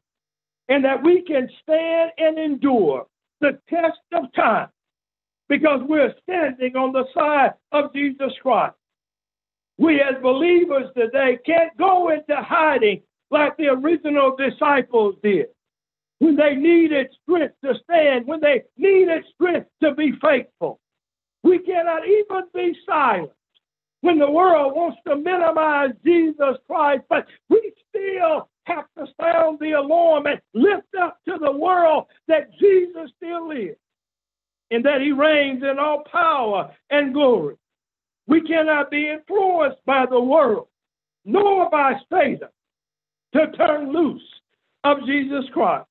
and 0.70 0.86
that 0.86 1.04
we 1.04 1.24
can 1.24 1.50
stand 1.64 2.12
and 2.18 2.38
endure 2.38 3.06
the 3.42 3.60
test 3.70 4.00
of 4.14 4.32
time 4.34 4.70
because 5.50 5.82
we're 5.84 6.14
standing 6.24 6.76
on 6.76 6.94
the 6.94 7.06
side 7.14 7.54
of 7.72 7.94
Jesus 7.94 8.32
Christ. 8.42 8.76
We, 9.78 10.00
as 10.02 10.22
believers 10.22 10.90
today, 10.96 11.40
can't 11.46 11.76
go 11.78 12.10
into 12.10 12.36
hiding 12.36 13.02
like 13.32 13.58
the 13.58 13.68
original 13.68 14.36
disciples 14.36 15.16
did 15.24 15.48
when 16.20 16.36
they 16.36 16.56
needed 16.56 17.08
strength 17.24 17.56
to 17.64 17.74
stand, 17.84 18.28
when 18.28 18.42
they 18.42 18.64
needed 18.78 19.24
strength 19.34 19.70
to 19.82 19.96
be 19.96 20.14
faithful. 20.22 20.80
We 21.44 21.60
cannot 21.60 22.06
even 22.06 22.44
be 22.54 22.78
silent 22.86 23.32
when 24.02 24.20
the 24.20 24.30
world 24.30 24.76
wants 24.76 24.98
to 25.08 25.16
minimize 25.16 25.92
Jesus 26.06 26.58
Christ, 26.68 27.04
but 27.10 27.26
we 27.50 27.72
still 27.90 28.50
have 28.70 28.86
to 28.98 29.12
sound 29.20 29.60
the 29.60 29.72
alarm 29.74 30.26
and 30.28 30.42
lift 30.54 30.88
up 31.00 31.20
to 31.28 31.38
the 31.40 31.52
world 31.52 32.06
that 32.28 32.52
Jesus 32.60 33.12
still 33.18 33.50
lives 33.50 33.78
and 34.72 34.86
that 34.86 35.02
he 35.02 35.12
reigns 35.12 35.64
in 35.64 35.80
all 35.80 36.04
power 36.12 36.74
and 36.90 37.14
glory. 37.14 37.56
We 38.28 38.42
cannot 38.42 38.92
be 38.92 39.10
influenced 39.10 39.84
by 39.86 40.06
the 40.06 40.20
world, 40.20 40.68
nor 41.26 41.70
by 41.70 41.94
Satan, 42.12 42.50
to 43.34 43.52
turn 43.52 43.92
loose 43.92 44.22
of 44.84 45.06
Jesus 45.06 45.46
Christ 45.52 45.86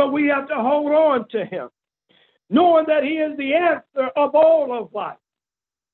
but 0.00 0.12
we 0.12 0.28
have 0.28 0.48
to 0.48 0.54
hold 0.54 0.92
on 0.92 1.28
to 1.28 1.44
him, 1.44 1.68
knowing 2.48 2.86
that 2.86 3.04
he 3.04 3.18
is 3.18 3.36
the 3.36 3.52
answer 3.52 4.08
of 4.16 4.34
all 4.34 4.72
of 4.72 4.94
life. 4.94 5.18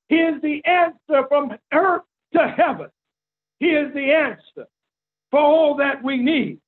He 0.08 0.14
is 0.14 0.40
the 0.42 0.64
answer 0.64 1.26
from 1.28 1.50
earth 1.72 2.02
to 2.34 2.54
heaven. 2.56 2.86
He 3.58 3.66
is 3.66 3.92
the 3.94 4.12
answer 4.12 4.68
for 5.36 5.42
all 5.42 5.76
that 5.76 6.02
we 6.02 6.16
need. 6.16 6.58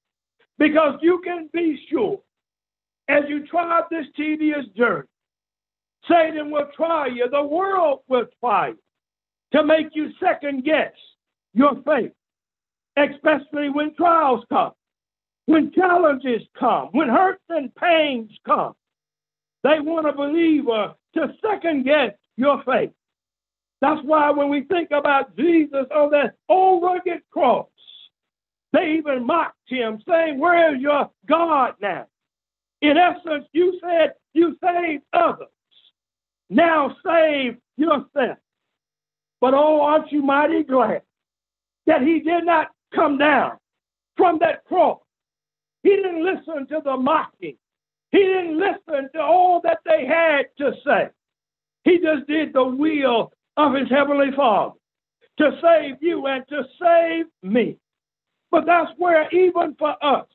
Because 0.58 0.98
you 1.00 1.22
can 1.24 1.48
be 1.54 1.80
sure, 1.90 2.20
as 3.08 3.22
you 3.26 3.46
try 3.46 3.80
this 3.90 4.04
tedious 4.14 4.66
journey, 4.76 5.08
Satan 6.06 6.50
will 6.50 6.68
try 6.76 7.06
you, 7.06 7.30
the 7.30 7.42
world 7.42 8.00
will 8.08 8.26
try 8.40 8.68
you 8.68 8.78
to 9.52 9.64
make 9.64 9.86
you 9.94 10.10
second 10.22 10.66
guess 10.66 10.92
your 11.54 11.76
faith, 11.86 12.12
especially 12.98 13.70
when 13.70 13.94
trials 13.94 14.44
come. 14.50 14.72
When 15.46 15.72
challenges 15.72 16.42
come, 16.58 16.88
when 16.92 17.08
hurts 17.08 17.44
and 17.48 17.74
pains 17.74 18.30
come, 18.44 18.74
they 19.64 19.80
want 19.80 20.06
a 20.06 20.12
believer 20.12 20.92
to 21.14 21.34
second 21.42 21.84
guess 21.84 22.12
your 22.36 22.62
faith. 22.64 22.90
That's 23.80 24.02
why 24.04 24.30
when 24.30 24.50
we 24.50 24.64
think 24.64 24.90
about 24.90 25.34
Jesus 25.38 25.86
on 25.94 26.10
that 26.10 26.34
old 26.50 26.82
rugged 26.82 27.22
cross, 27.30 27.68
they 28.72 28.96
even 28.98 29.26
mocked 29.26 29.56
him, 29.66 30.02
saying, 30.08 30.38
Where 30.38 30.74
is 30.74 30.80
your 30.80 31.10
God 31.26 31.74
now? 31.80 32.06
In 32.80 32.96
essence, 32.96 33.46
you 33.52 33.78
said 33.82 34.14
you 34.34 34.56
saved 34.62 35.02
others. 35.12 35.48
Now 36.50 36.96
save 37.04 37.56
yourself. 37.76 38.38
But 39.40 39.54
oh, 39.54 39.80
aren't 39.80 40.12
you 40.12 40.22
mighty 40.22 40.64
glad 40.64 41.02
that 41.86 42.02
he 42.02 42.20
did 42.20 42.44
not 42.44 42.68
come 42.94 43.18
down 43.18 43.52
from 44.16 44.38
that 44.40 44.64
cross 44.64 44.98
he 45.82 45.90
didn't 45.90 46.24
listen 46.24 46.66
to 46.68 46.80
the 46.84 46.96
mocking. 46.96 47.56
He 48.10 48.18
didn't 48.18 48.58
listen 48.58 49.08
to 49.14 49.20
all 49.20 49.60
that 49.64 49.78
they 49.84 50.06
had 50.06 50.46
to 50.58 50.72
say. 50.84 51.08
He 51.84 51.98
just 51.98 52.26
did 52.26 52.52
the 52.52 52.64
will 52.64 53.32
of 53.56 53.74
his 53.74 53.88
heavenly 53.88 54.30
Father 54.34 54.74
to 55.38 55.58
save 55.62 55.96
you 56.00 56.26
and 56.26 56.44
to 56.48 56.64
save 56.80 57.26
me. 57.42 57.78
But 58.50 58.66
that's 58.66 58.90
where, 58.96 59.28
even 59.30 59.74
for 59.78 59.94
us, 60.02 60.26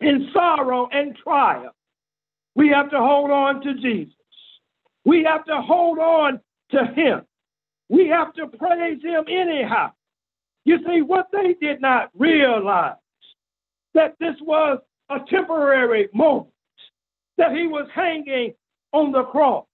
in 0.00 0.28
sorrow 0.32 0.88
and 0.92 1.16
trial, 1.16 1.74
we 2.54 2.68
have 2.68 2.90
to 2.90 2.98
hold 2.98 3.30
on 3.30 3.60
to 3.62 3.74
Jesus. 3.74 4.14
We 5.04 5.24
have 5.24 5.44
to 5.46 5.60
hold 5.60 5.98
on 5.98 6.40
to 6.70 6.84
Him. 6.94 7.22
We 7.88 8.08
have 8.08 8.32
to 8.34 8.46
praise 8.46 9.02
Him 9.02 9.24
anyhow. 9.28 9.92
You 10.64 10.78
see, 10.86 11.02
what 11.02 11.28
they 11.32 11.54
did 11.60 11.80
not 11.80 12.10
realize 12.16 12.96
that 13.94 14.16
this 14.18 14.34
was 14.42 14.78
a 15.10 15.18
temporary 15.30 16.08
moment, 16.12 16.52
that 17.38 17.52
he 17.52 17.66
was 17.66 17.88
hanging 17.94 18.52
on 18.92 19.12
the 19.12 19.22
cross. 19.24 19.66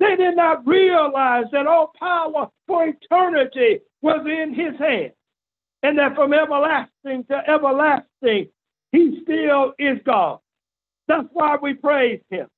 They 0.00 0.16
did 0.16 0.36
not 0.36 0.66
realize 0.66 1.44
that 1.52 1.66
all 1.66 1.92
power 1.98 2.48
for 2.66 2.86
eternity 2.86 3.80
was 4.02 4.26
in 4.26 4.54
his 4.54 4.78
hand, 4.78 5.12
and 5.82 5.98
that 5.98 6.14
from 6.14 6.32
everlasting 6.32 7.24
to 7.30 7.42
everlasting, 7.48 8.48
he 8.92 9.20
still 9.22 9.74
is 9.78 9.98
God. 10.04 10.38
That's 11.06 11.28
why 11.32 11.56
we 11.60 11.74
praise 11.74 12.20
him. 12.30 12.48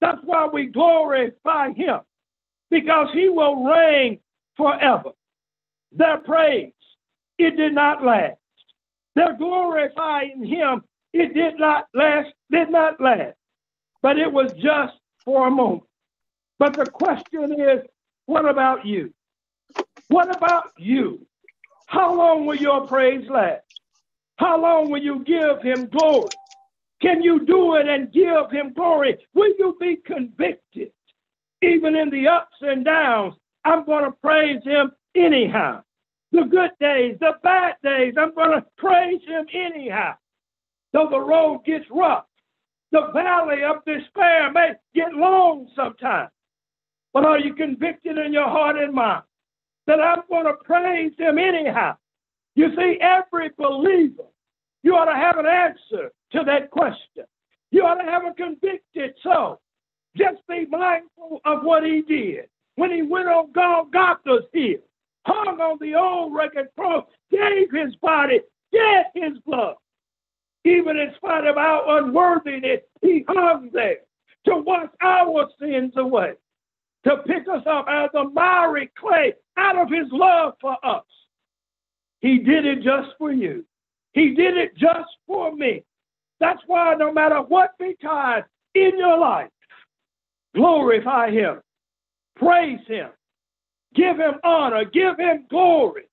That's 0.00 0.20
why 0.24 0.46
we 0.52 0.66
glorify 0.66 1.72
him, 1.72 2.00
because 2.70 3.08
he 3.12 3.28
will 3.28 3.64
reign 3.64 4.20
forever. 4.56 5.10
Their 5.92 6.18
praise, 6.18 6.72
it 7.38 7.56
did 7.56 7.74
not 7.74 8.04
last. 8.04 8.36
They're 9.14 9.36
glorifying 9.36 10.44
him. 10.44 10.82
It 11.12 11.32
did 11.34 11.58
not 11.58 11.86
last, 11.94 12.32
did 12.50 12.70
not 12.70 13.00
last, 13.00 13.36
but 14.02 14.18
it 14.18 14.30
was 14.30 14.52
just 14.52 14.94
for 15.24 15.48
a 15.48 15.50
moment. 15.50 15.84
But 16.58 16.74
the 16.74 16.86
question 16.86 17.58
is, 17.58 17.80
what 18.26 18.46
about 18.48 18.84
you? 18.84 19.14
What 20.08 20.34
about 20.34 20.70
you? 20.78 21.25
How 21.86 22.14
long 22.14 22.46
will 22.46 22.56
your 22.56 22.86
praise 22.86 23.28
last? 23.28 23.62
How 24.36 24.60
long 24.60 24.90
will 24.90 25.02
you 25.02 25.24
give 25.24 25.62
him 25.62 25.88
glory? 25.88 26.32
Can 27.00 27.22
you 27.22 27.44
do 27.44 27.76
it 27.76 27.88
and 27.88 28.12
give 28.12 28.50
him 28.50 28.72
glory? 28.74 29.18
Will 29.34 29.52
you 29.58 29.76
be 29.80 29.96
convicted? 29.96 30.92
Even 31.62 31.96
in 31.96 32.10
the 32.10 32.28
ups 32.28 32.56
and 32.60 32.84
downs, 32.84 33.34
I'm 33.64 33.84
going 33.86 34.04
to 34.04 34.12
praise 34.22 34.62
him 34.64 34.92
anyhow 35.14 35.82
the 36.32 36.42
good 36.44 36.70
days, 36.80 37.16
the 37.20 37.32
bad 37.42 37.76
days. 37.82 38.14
I'm 38.18 38.34
going 38.34 38.50
to 38.50 38.66
praise 38.76 39.20
him 39.26 39.46
anyhow. 39.52 40.14
Though 40.92 41.08
the 41.10 41.20
road 41.20 41.64
gets 41.64 41.86
rough, 41.90 42.24
the 42.92 43.10
valley 43.12 43.62
of 43.64 43.84
despair 43.84 44.52
may 44.52 44.72
get 44.94 45.12
long 45.12 45.68
sometimes. 45.74 46.30
But 47.12 47.24
are 47.24 47.38
you 47.38 47.54
convicted 47.54 48.18
in 48.18 48.32
your 48.32 48.48
heart 48.48 48.78
and 48.78 48.92
mind 48.92 49.22
that 49.86 50.00
I'm 50.00 50.22
going 50.28 50.46
to 50.46 50.54
praise 50.64 51.12
him 51.18 51.38
anyhow? 51.38 51.96
You 52.54 52.74
see, 52.76 52.98
every 53.00 53.50
believer 53.58 54.24
You 54.82 54.94
ought 54.94 55.06
to 55.06 55.16
have 55.16 55.36
an 55.38 55.46
answer 55.46 56.12
to 56.32 56.44
that 56.46 56.70
question. 56.70 57.24
You 57.72 57.82
ought 57.82 58.00
to 58.00 58.08
have 58.08 58.24
a 58.24 58.32
convicted 58.34 59.14
soul. 59.22 59.60
Just 60.16 60.38
be 60.48 60.64
mindful 60.66 61.40
of 61.44 61.64
what 61.64 61.84
he 61.84 62.02
did 62.02 62.48
when 62.76 62.92
he 62.92 63.02
went 63.02 63.28
on 63.28 63.50
Golgotha's 63.52 64.46
hill, 64.52 64.78
hung 65.26 65.60
on 65.60 65.78
the 65.80 65.94
old 65.96 66.32
rugged 66.34 66.68
cross, 66.78 67.04
gave 67.32 67.70
his 67.72 67.96
body, 67.96 68.40
shed 68.72 69.06
his 69.14 69.38
blood. 69.44 69.74
Even 70.64 70.96
in 70.96 71.12
spite 71.16 71.46
of 71.46 71.56
our 71.56 71.98
unworthiness, 71.98 72.80
he 73.02 73.24
hung 73.28 73.70
there 73.72 73.98
to 74.46 74.56
wash 74.58 74.88
our 75.02 75.48
sins 75.60 75.92
away, 75.96 76.34
to 77.06 77.18
pick 77.18 77.46
us 77.48 77.62
up 77.66 77.86
out 77.88 78.14
of 78.14 78.34
miry 78.34 78.90
clay, 78.98 79.32
out 79.56 79.78
of 79.78 79.88
his 79.88 80.08
love 80.10 80.54
for 80.60 80.76
us. 80.84 81.04
He 82.20 82.38
did 82.38 82.66
it 82.66 82.82
just 82.82 83.10
for 83.16 83.32
you. 83.32 83.64
He 84.12 84.34
did 84.34 84.56
it 84.56 84.76
just 84.76 85.08
for 85.26 85.54
me. 85.54 85.84
That's 86.40 86.60
why 86.66 86.94
no 86.94 87.12
matter 87.12 87.40
what 87.42 87.78
betide 87.78 88.44
in 88.74 88.98
your 88.98 89.18
life, 89.18 89.50
glorify 90.54 91.30
him, 91.30 91.60
praise 92.34 92.80
him, 92.88 93.10
give 93.94 94.18
him 94.18 94.34
honor, 94.42 94.84
give 94.84 95.16
him 95.18 95.46
glory. 95.48 96.04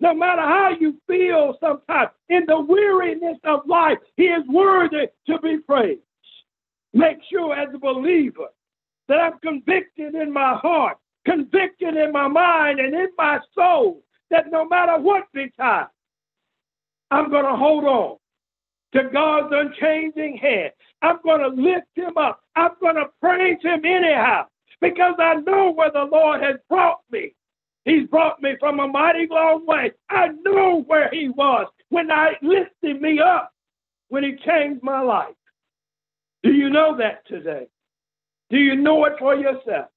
No 0.00 0.12
matter 0.12 0.42
how 0.42 0.74
you 0.78 1.00
feel 1.06 1.56
sometimes 1.60 2.10
in 2.28 2.44
the 2.46 2.60
weariness 2.60 3.38
of 3.44 3.60
life, 3.66 3.98
he 4.16 4.24
is 4.24 4.42
worthy 4.48 5.06
to 5.28 5.38
be 5.38 5.58
praised. 5.58 6.00
Make 6.92 7.18
sure 7.30 7.54
as 7.54 7.72
a 7.72 7.78
believer 7.78 8.48
that 9.08 9.18
I'm 9.18 9.38
convicted 9.40 10.14
in 10.14 10.32
my 10.32 10.54
heart, 10.56 10.98
convicted 11.24 11.96
in 11.96 12.12
my 12.12 12.28
mind, 12.28 12.80
and 12.80 12.94
in 12.94 13.08
my 13.16 13.38
soul 13.54 14.02
that 14.30 14.50
no 14.50 14.66
matter 14.66 14.98
what 14.98 15.24
betide, 15.32 15.86
I'm 17.10 17.30
going 17.30 17.44
to 17.44 17.56
hold 17.56 17.84
on 17.84 18.16
to 18.94 19.10
God's 19.12 19.52
unchanging 19.52 20.38
hand. 20.38 20.72
I'm 21.02 21.18
going 21.22 21.40
to 21.40 21.48
lift 21.48 21.88
him 21.94 22.16
up. 22.16 22.40
I'm 22.56 22.72
going 22.80 22.96
to 22.96 23.06
praise 23.20 23.58
him 23.62 23.84
anyhow 23.84 24.46
because 24.80 25.14
I 25.18 25.34
know 25.34 25.72
where 25.72 25.90
the 25.90 26.08
Lord 26.10 26.42
has 26.42 26.56
brought 26.68 27.00
me. 27.10 27.34
He's 27.84 28.06
brought 28.08 28.40
me 28.40 28.56
from 28.60 28.80
a 28.80 28.86
mighty 28.86 29.26
long 29.28 29.66
way. 29.66 29.92
I 30.08 30.28
know 30.44 30.84
where 30.86 31.10
he 31.10 31.28
was 31.28 31.66
when 31.88 32.10
I 32.10 32.32
lifted 32.40 33.00
me 33.00 33.18
up, 33.20 33.52
when 34.08 34.22
he 34.22 34.36
changed 34.46 34.82
my 34.82 35.00
life. 35.00 35.34
Do 36.42 36.52
you 36.52 36.70
know 36.70 36.96
that 36.98 37.26
today? 37.26 37.66
Do 38.52 38.58
you 38.58 38.76
know 38.76 39.04
it 39.06 39.14
for 39.18 39.34
yourself? 39.34 39.88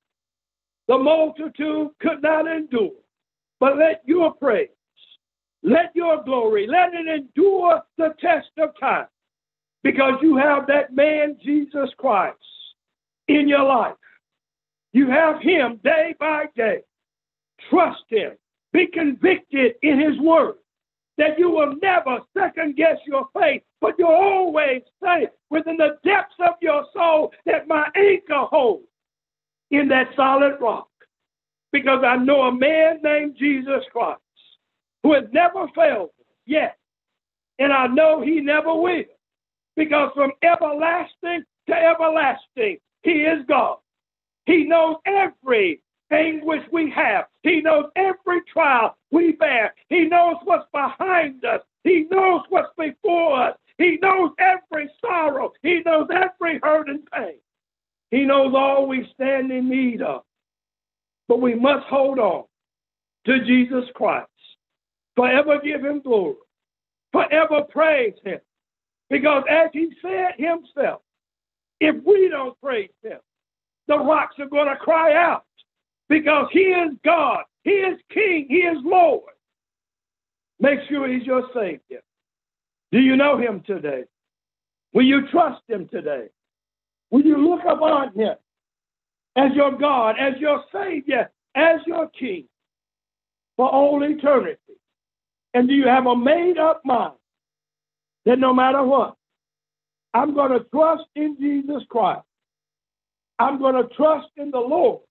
The 0.88 0.98
multitude 0.98 1.90
could 2.00 2.24
not 2.24 2.48
endure, 2.48 2.92
but 3.60 3.78
let 3.78 4.02
your 4.06 4.34
praise 4.34 4.70
let 5.66 5.96
your 5.96 6.24
glory, 6.24 6.68
let 6.68 6.94
it 6.94 7.08
endure 7.08 7.82
the 7.98 8.14
test 8.22 8.50
of 8.60 8.80
time 8.80 9.08
because 9.84 10.14
you 10.22 10.38
have 10.38 10.68
that 10.68 10.94
man, 10.94 11.38
Jesus 11.44 11.90
Christ, 11.98 12.38
in 13.28 13.50
your 13.50 13.64
life. 13.64 13.96
You 14.94 15.10
have 15.10 15.42
him 15.42 15.80
day 15.84 16.14
by 16.20 16.46
day. 16.56 16.82
Trust 17.72 18.04
him. 18.10 18.34
Be 18.74 18.86
convicted 18.86 19.74
in 19.82 20.00
his 20.00 20.20
word 20.20 20.56
that 21.18 21.40
you 21.40 21.50
will 21.50 21.76
never 21.82 22.20
second 22.38 22.76
guess 22.76 22.98
your 23.06 23.28
faith, 23.40 23.62
but 23.82 23.96
you'll 23.98 24.10
always 24.10 24.82
say 25.04 25.28
within 25.50 25.78
the 25.78 25.98
depths 26.04 26.36
of 26.40 26.56
your 26.62 26.86
soul 26.94 27.32
that 27.46 27.68
my 27.68 27.88
anchor 27.96 28.46
holds 28.50 28.88
in 29.72 29.88
that 29.90 30.10
solid 30.16 30.58
rock. 30.60 30.90
Because 31.72 32.04
I 32.06 32.16
know 32.18 32.42
a 32.44 32.52
man 32.52 33.00
named 33.04 33.36
Jesus 33.38 33.84
Christ 33.92 34.22
who 35.04 35.14
has 35.14 35.26
never 35.32 35.68
failed 35.76 36.10
yet. 36.46 36.78
And 37.60 37.72
I 37.72 37.88
know 37.88 38.22
he 38.22 38.42
never 38.42 38.74
will. 38.74 39.04
Because 39.76 40.12
from 40.16 40.32
everlasting 40.42 41.44
to 41.68 41.74
everlasting, 41.74 42.78
he 43.04 43.12
is 43.12 43.46
God. 43.48 43.78
He 44.46 44.64
knows 44.64 44.98
every 45.06 45.82
anguish 46.12 46.64
we 46.72 46.90
have. 46.92 47.26
He 47.44 47.62
knows 47.62 47.86
every 47.96 48.42
trial 48.52 48.98
we 49.12 49.34
bear. 49.34 49.74
He 49.90 50.06
knows 50.06 50.36
what's 50.44 50.68
behind 50.72 51.44
us. 51.46 51.62
He 51.84 52.08
knows 52.10 52.42
what's 52.50 52.74
before 52.78 53.50
us. 53.50 53.58
He 53.78 53.98
knows 54.02 54.32
every 54.40 54.90
sorrow. 55.02 55.52
He 55.62 55.82
knows 55.86 56.08
every 56.12 56.60
hurt 56.64 56.90
and 56.90 57.06
pain. 57.12 57.40
He 58.12 58.24
knows 58.24 58.54
all 58.56 58.88
we 58.88 59.10
stand 59.14 59.52
in 59.52 59.70
need 59.70 60.02
of. 60.02 60.24
But 61.28 61.42
we 61.42 61.56
must 61.56 61.86
hold 61.88 62.20
on 62.20 62.44
to 63.26 63.44
Jesus 63.46 63.86
Christ. 63.96 64.30
Forever 65.16 65.60
give 65.64 65.84
him 65.84 66.02
glory. 66.02 66.36
Forever 67.12 67.64
praise 67.70 68.14
him. 68.24 68.40
Because 69.10 69.44
as 69.50 69.70
he 69.74 69.94
said 70.02 70.34
himself, 70.38 71.02
if 71.80 71.96
we 72.04 72.30
don't 72.30 72.60
praise 72.62 72.90
him, 73.04 73.20
the 73.88 73.98
rocks 73.98 74.36
are 74.40 74.50
going 74.50 74.68
to 74.68 74.76
cry 74.76 75.14
out 75.14 75.45
because 76.10 76.48
he 76.52 76.60
is 76.60 76.92
God, 77.04 77.44
he 77.64 77.72
is 77.72 78.00
King, 78.14 78.46
he 78.50 78.58
is 78.58 78.78
Lord. 78.84 79.24
Make 80.60 80.80
sure 80.90 81.08
he's 81.08 81.26
your 81.26 81.48
Savior. 81.54 82.02
Do 82.92 83.00
you 83.00 83.16
know 83.16 83.38
him 83.38 83.64
today? 83.66 84.04
Will 84.94 85.04
you 85.04 85.28
trust 85.28 85.62
him 85.68 85.88
today? 85.92 86.28
Will 87.12 87.24
you 87.24 87.38
look 87.38 87.62
upon 87.68 88.14
him 88.14 88.36
as 89.36 89.52
your 89.54 89.78
God, 89.78 90.16
as 90.20 90.40
your 90.40 90.64
Savior, 90.72 91.30
as 91.56 91.82
your 91.86 92.10
King 92.10 92.46
for 93.58 93.68
all 93.68 94.04
eternity? 94.04 94.60
And 95.54 95.68
do 95.68 95.74
you 95.74 95.88
have 95.88 96.06
a 96.06 96.16
made 96.16 96.58
up 96.58 96.82
mind 96.86 97.14
that 98.26 98.40
no 98.40 98.54
matter 98.54 98.84
what, 98.84 99.16
I'm 100.14 100.34
going 100.34 100.52
to 100.52 100.66
trust 100.66 101.06
in 101.16 101.36
Jesus 101.40 101.84
Christ? 101.90 102.22
I'm 103.40 103.60
going 103.60 103.76
to 103.76 103.94
trust 103.96 104.28
in 104.38 104.52
the 104.52 104.60
Lord. 104.60 105.02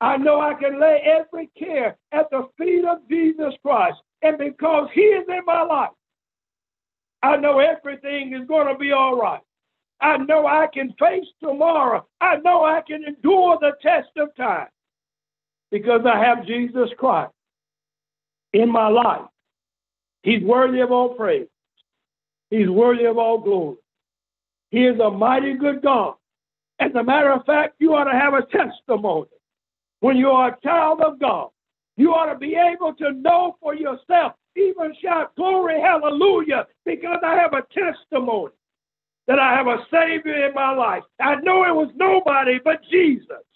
I 0.00 0.16
know 0.16 0.40
I 0.40 0.54
can 0.54 0.80
lay 0.80 1.02
every 1.04 1.50
care 1.58 1.96
at 2.12 2.30
the 2.30 2.48
feet 2.58 2.84
of 2.84 3.08
Jesus 3.08 3.54
Christ. 3.62 3.98
And 4.22 4.38
because 4.38 4.88
He 4.94 5.02
is 5.02 5.26
in 5.28 5.44
my 5.46 5.62
life, 5.62 5.90
I 7.22 7.36
know 7.36 7.58
everything 7.58 8.34
is 8.34 8.46
going 8.46 8.68
to 8.68 8.78
be 8.78 8.92
all 8.92 9.18
right. 9.18 9.40
I 10.00 10.18
know 10.18 10.46
I 10.46 10.66
can 10.72 10.92
face 10.98 11.26
tomorrow. 11.42 12.06
I 12.20 12.36
know 12.36 12.64
I 12.64 12.82
can 12.86 13.04
endure 13.04 13.58
the 13.60 13.72
test 13.80 14.10
of 14.18 14.34
time 14.36 14.68
because 15.70 16.02
I 16.04 16.22
have 16.22 16.46
Jesus 16.46 16.90
Christ 16.98 17.32
in 18.52 18.70
my 18.70 18.88
life. 18.88 19.22
He's 20.22 20.42
worthy 20.42 20.80
of 20.80 20.92
all 20.92 21.14
praise. 21.14 21.48
He's 22.50 22.68
worthy 22.68 23.04
of 23.04 23.18
all 23.18 23.38
glory. 23.38 23.76
He 24.70 24.84
is 24.86 24.98
a 25.00 25.10
mighty 25.10 25.54
good 25.54 25.82
God. 25.82 26.14
As 26.78 26.90
a 26.94 27.02
matter 27.02 27.32
of 27.32 27.44
fact, 27.44 27.76
you 27.78 27.94
ought 27.94 28.04
to 28.04 28.18
have 28.18 28.34
a 28.34 28.42
testimony. 28.42 29.26
When 30.04 30.18
you 30.18 30.28
are 30.32 30.48
a 30.48 30.60
child 30.60 31.00
of 31.00 31.18
God, 31.18 31.48
you 31.96 32.12
ought 32.12 32.30
to 32.30 32.38
be 32.38 32.56
able 32.56 32.92
to 32.96 33.12
know 33.12 33.56
for 33.58 33.74
yourself, 33.74 34.34
even 34.54 34.94
shout 35.00 35.34
glory, 35.34 35.80
hallelujah, 35.80 36.66
because 36.84 37.20
I 37.24 37.36
have 37.36 37.54
a 37.54 37.64
testimony 37.72 38.52
that 39.26 39.38
I 39.38 39.54
have 39.54 39.66
a 39.66 39.78
Savior 39.90 40.46
in 40.46 40.52
my 40.52 40.74
life. 40.74 41.04
I 41.22 41.36
know 41.36 41.64
it 41.64 41.74
was 41.74 41.88
nobody 41.96 42.58
but 42.62 42.82
Jesus 42.92 43.46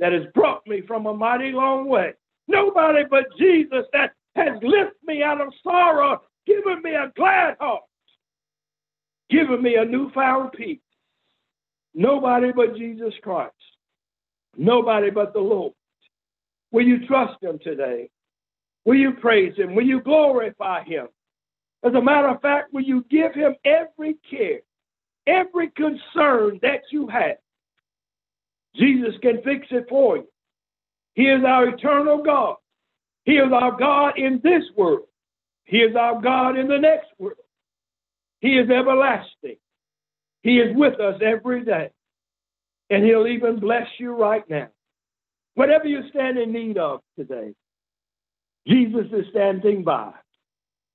that 0.00 0.12
has 0.12 0.24
brought 0.34 0.66
me 0.66 0.82
from 0.86 1.06
a 1.06 1.14
mighty 1.14 1.52
long 1.52 1.88
way. 1.88 2.12
Nobody 2.46 3.04
but 3.10 3.24
Jesus 3.38 3.86
that 3.94 4.12
has 4.36 4.58
lifted 4.60 5.02
me 5.06 5.22
out 5.22 5.40
of 5.40 5.54
sorrow, 5.62 6.20
given 6.46 6.82
me 6.82 6.90
a 6.90 7.10
glad 7.16 7.56
heart, 7.58 7.84
given 9.30 9.62
me 9.62 9.76
a 9.76 9.84
newfound 9.86 10.52
peace. 10.52 10.78
Nobody 11.94 12.52
but 12.52 12.76
Jesus 12.76 13.14
Christ. 13.22 13.54
Nobody 14.56 15.10
but 15.10 15.32
the 15.32 15.40
Lord. 15.40 15.72
Will 16.70 16.86
you 16.86 17.06
trust 17.06 17.42
him 17.42 17.58
today? 17.62 18.10
Will 18.84 18.96
you 18.96 19.12
praise 19.12 19.56
him? 19.56 19.74
Will 19.74 19.86
you 19.86 20.00
glorify 20.00 20.84
him? 20.84 21.08
As 21.84 21.94
a 21.94 22.02
matter 22.02 22.28
of 22.28 22.40
fact, 22.40 22.72
will 22.72 22.82
you 22.82 23.04
give 23.10 23.34
him 23.34 23.54
every 23.64 24.16
care, 24.28 24.60
every 25.26 25.70
concern 25.70 26.58
that 26.62 26.82
you 26.90 27.06
have? 27.08 27.36
Jesus 28.74 29.14
can 29.22 29.42
fix 29.42 29.66
it 29.70 29.86
for 29.88 30.18
you. 30.18 30.28
He 31.14 31.24
is 31.24 31.44
our 31.44 31.68
eternal 31.68 32.22
God. 32.22 32.56
He 33.24 33.32
is 33.32 33.52
our 33.52 33.76
God 33.76 34.18
in 34.18 34.40
this 34.42 34.62
world. 34.76 35.06
He 35.64 35.78
is 35.78 35.94
our 35.96 36.20
God 36.20 36.58
in 36.58 36.68
the 36.68 36.78
next 36.78 37.08
world. 37.18 37.36
He 38.40 38.58
is 38.58 38.70
everlasting. 38.70 39.56
He 40.42 40.58
is 40.58 40.74
with 40.76 40.98
us 41.00 41.20
every 41.22 41.64
day. 41.64 41.90
And 42.90 43.04
He'll 43.04 43.26
even 43.26 43.60
bless 43.60 43.86
you 43.98 44.14
right 44.14 44.48
now. 44.48 44.68
Whatever 45.54 45.86
you 45.86 46.08
stand 46.10 46.38
in 46.38 46.52
need 46.52 46.78
of 46.78 47.00
today, 47.18 47.54
Jesus 48.66 49.06
is 49.12 49.26
standing 49.30 49.82
by. 49.82 50.12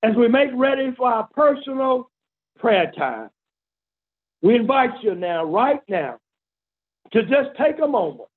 As 0.02 0.14
we 0.16 0.28
make 0.28 0.50
ready 0.54 0.92
for 0.96 1.08
our 1.08 1.28
personal 1.34 2.10
prayer 2.58 2.92
time, 2.96 3.30
we 4.42 4.56
invite 4.56 5.02
you 5.02 5.14
now, 5.14 5.44
right 5.44 5.80
now, 5.88 6.18
to 7.12 7.22
just 7.22 7.50
take 7.58 7.78
a 7.82 7.86
moment 7.86 8.28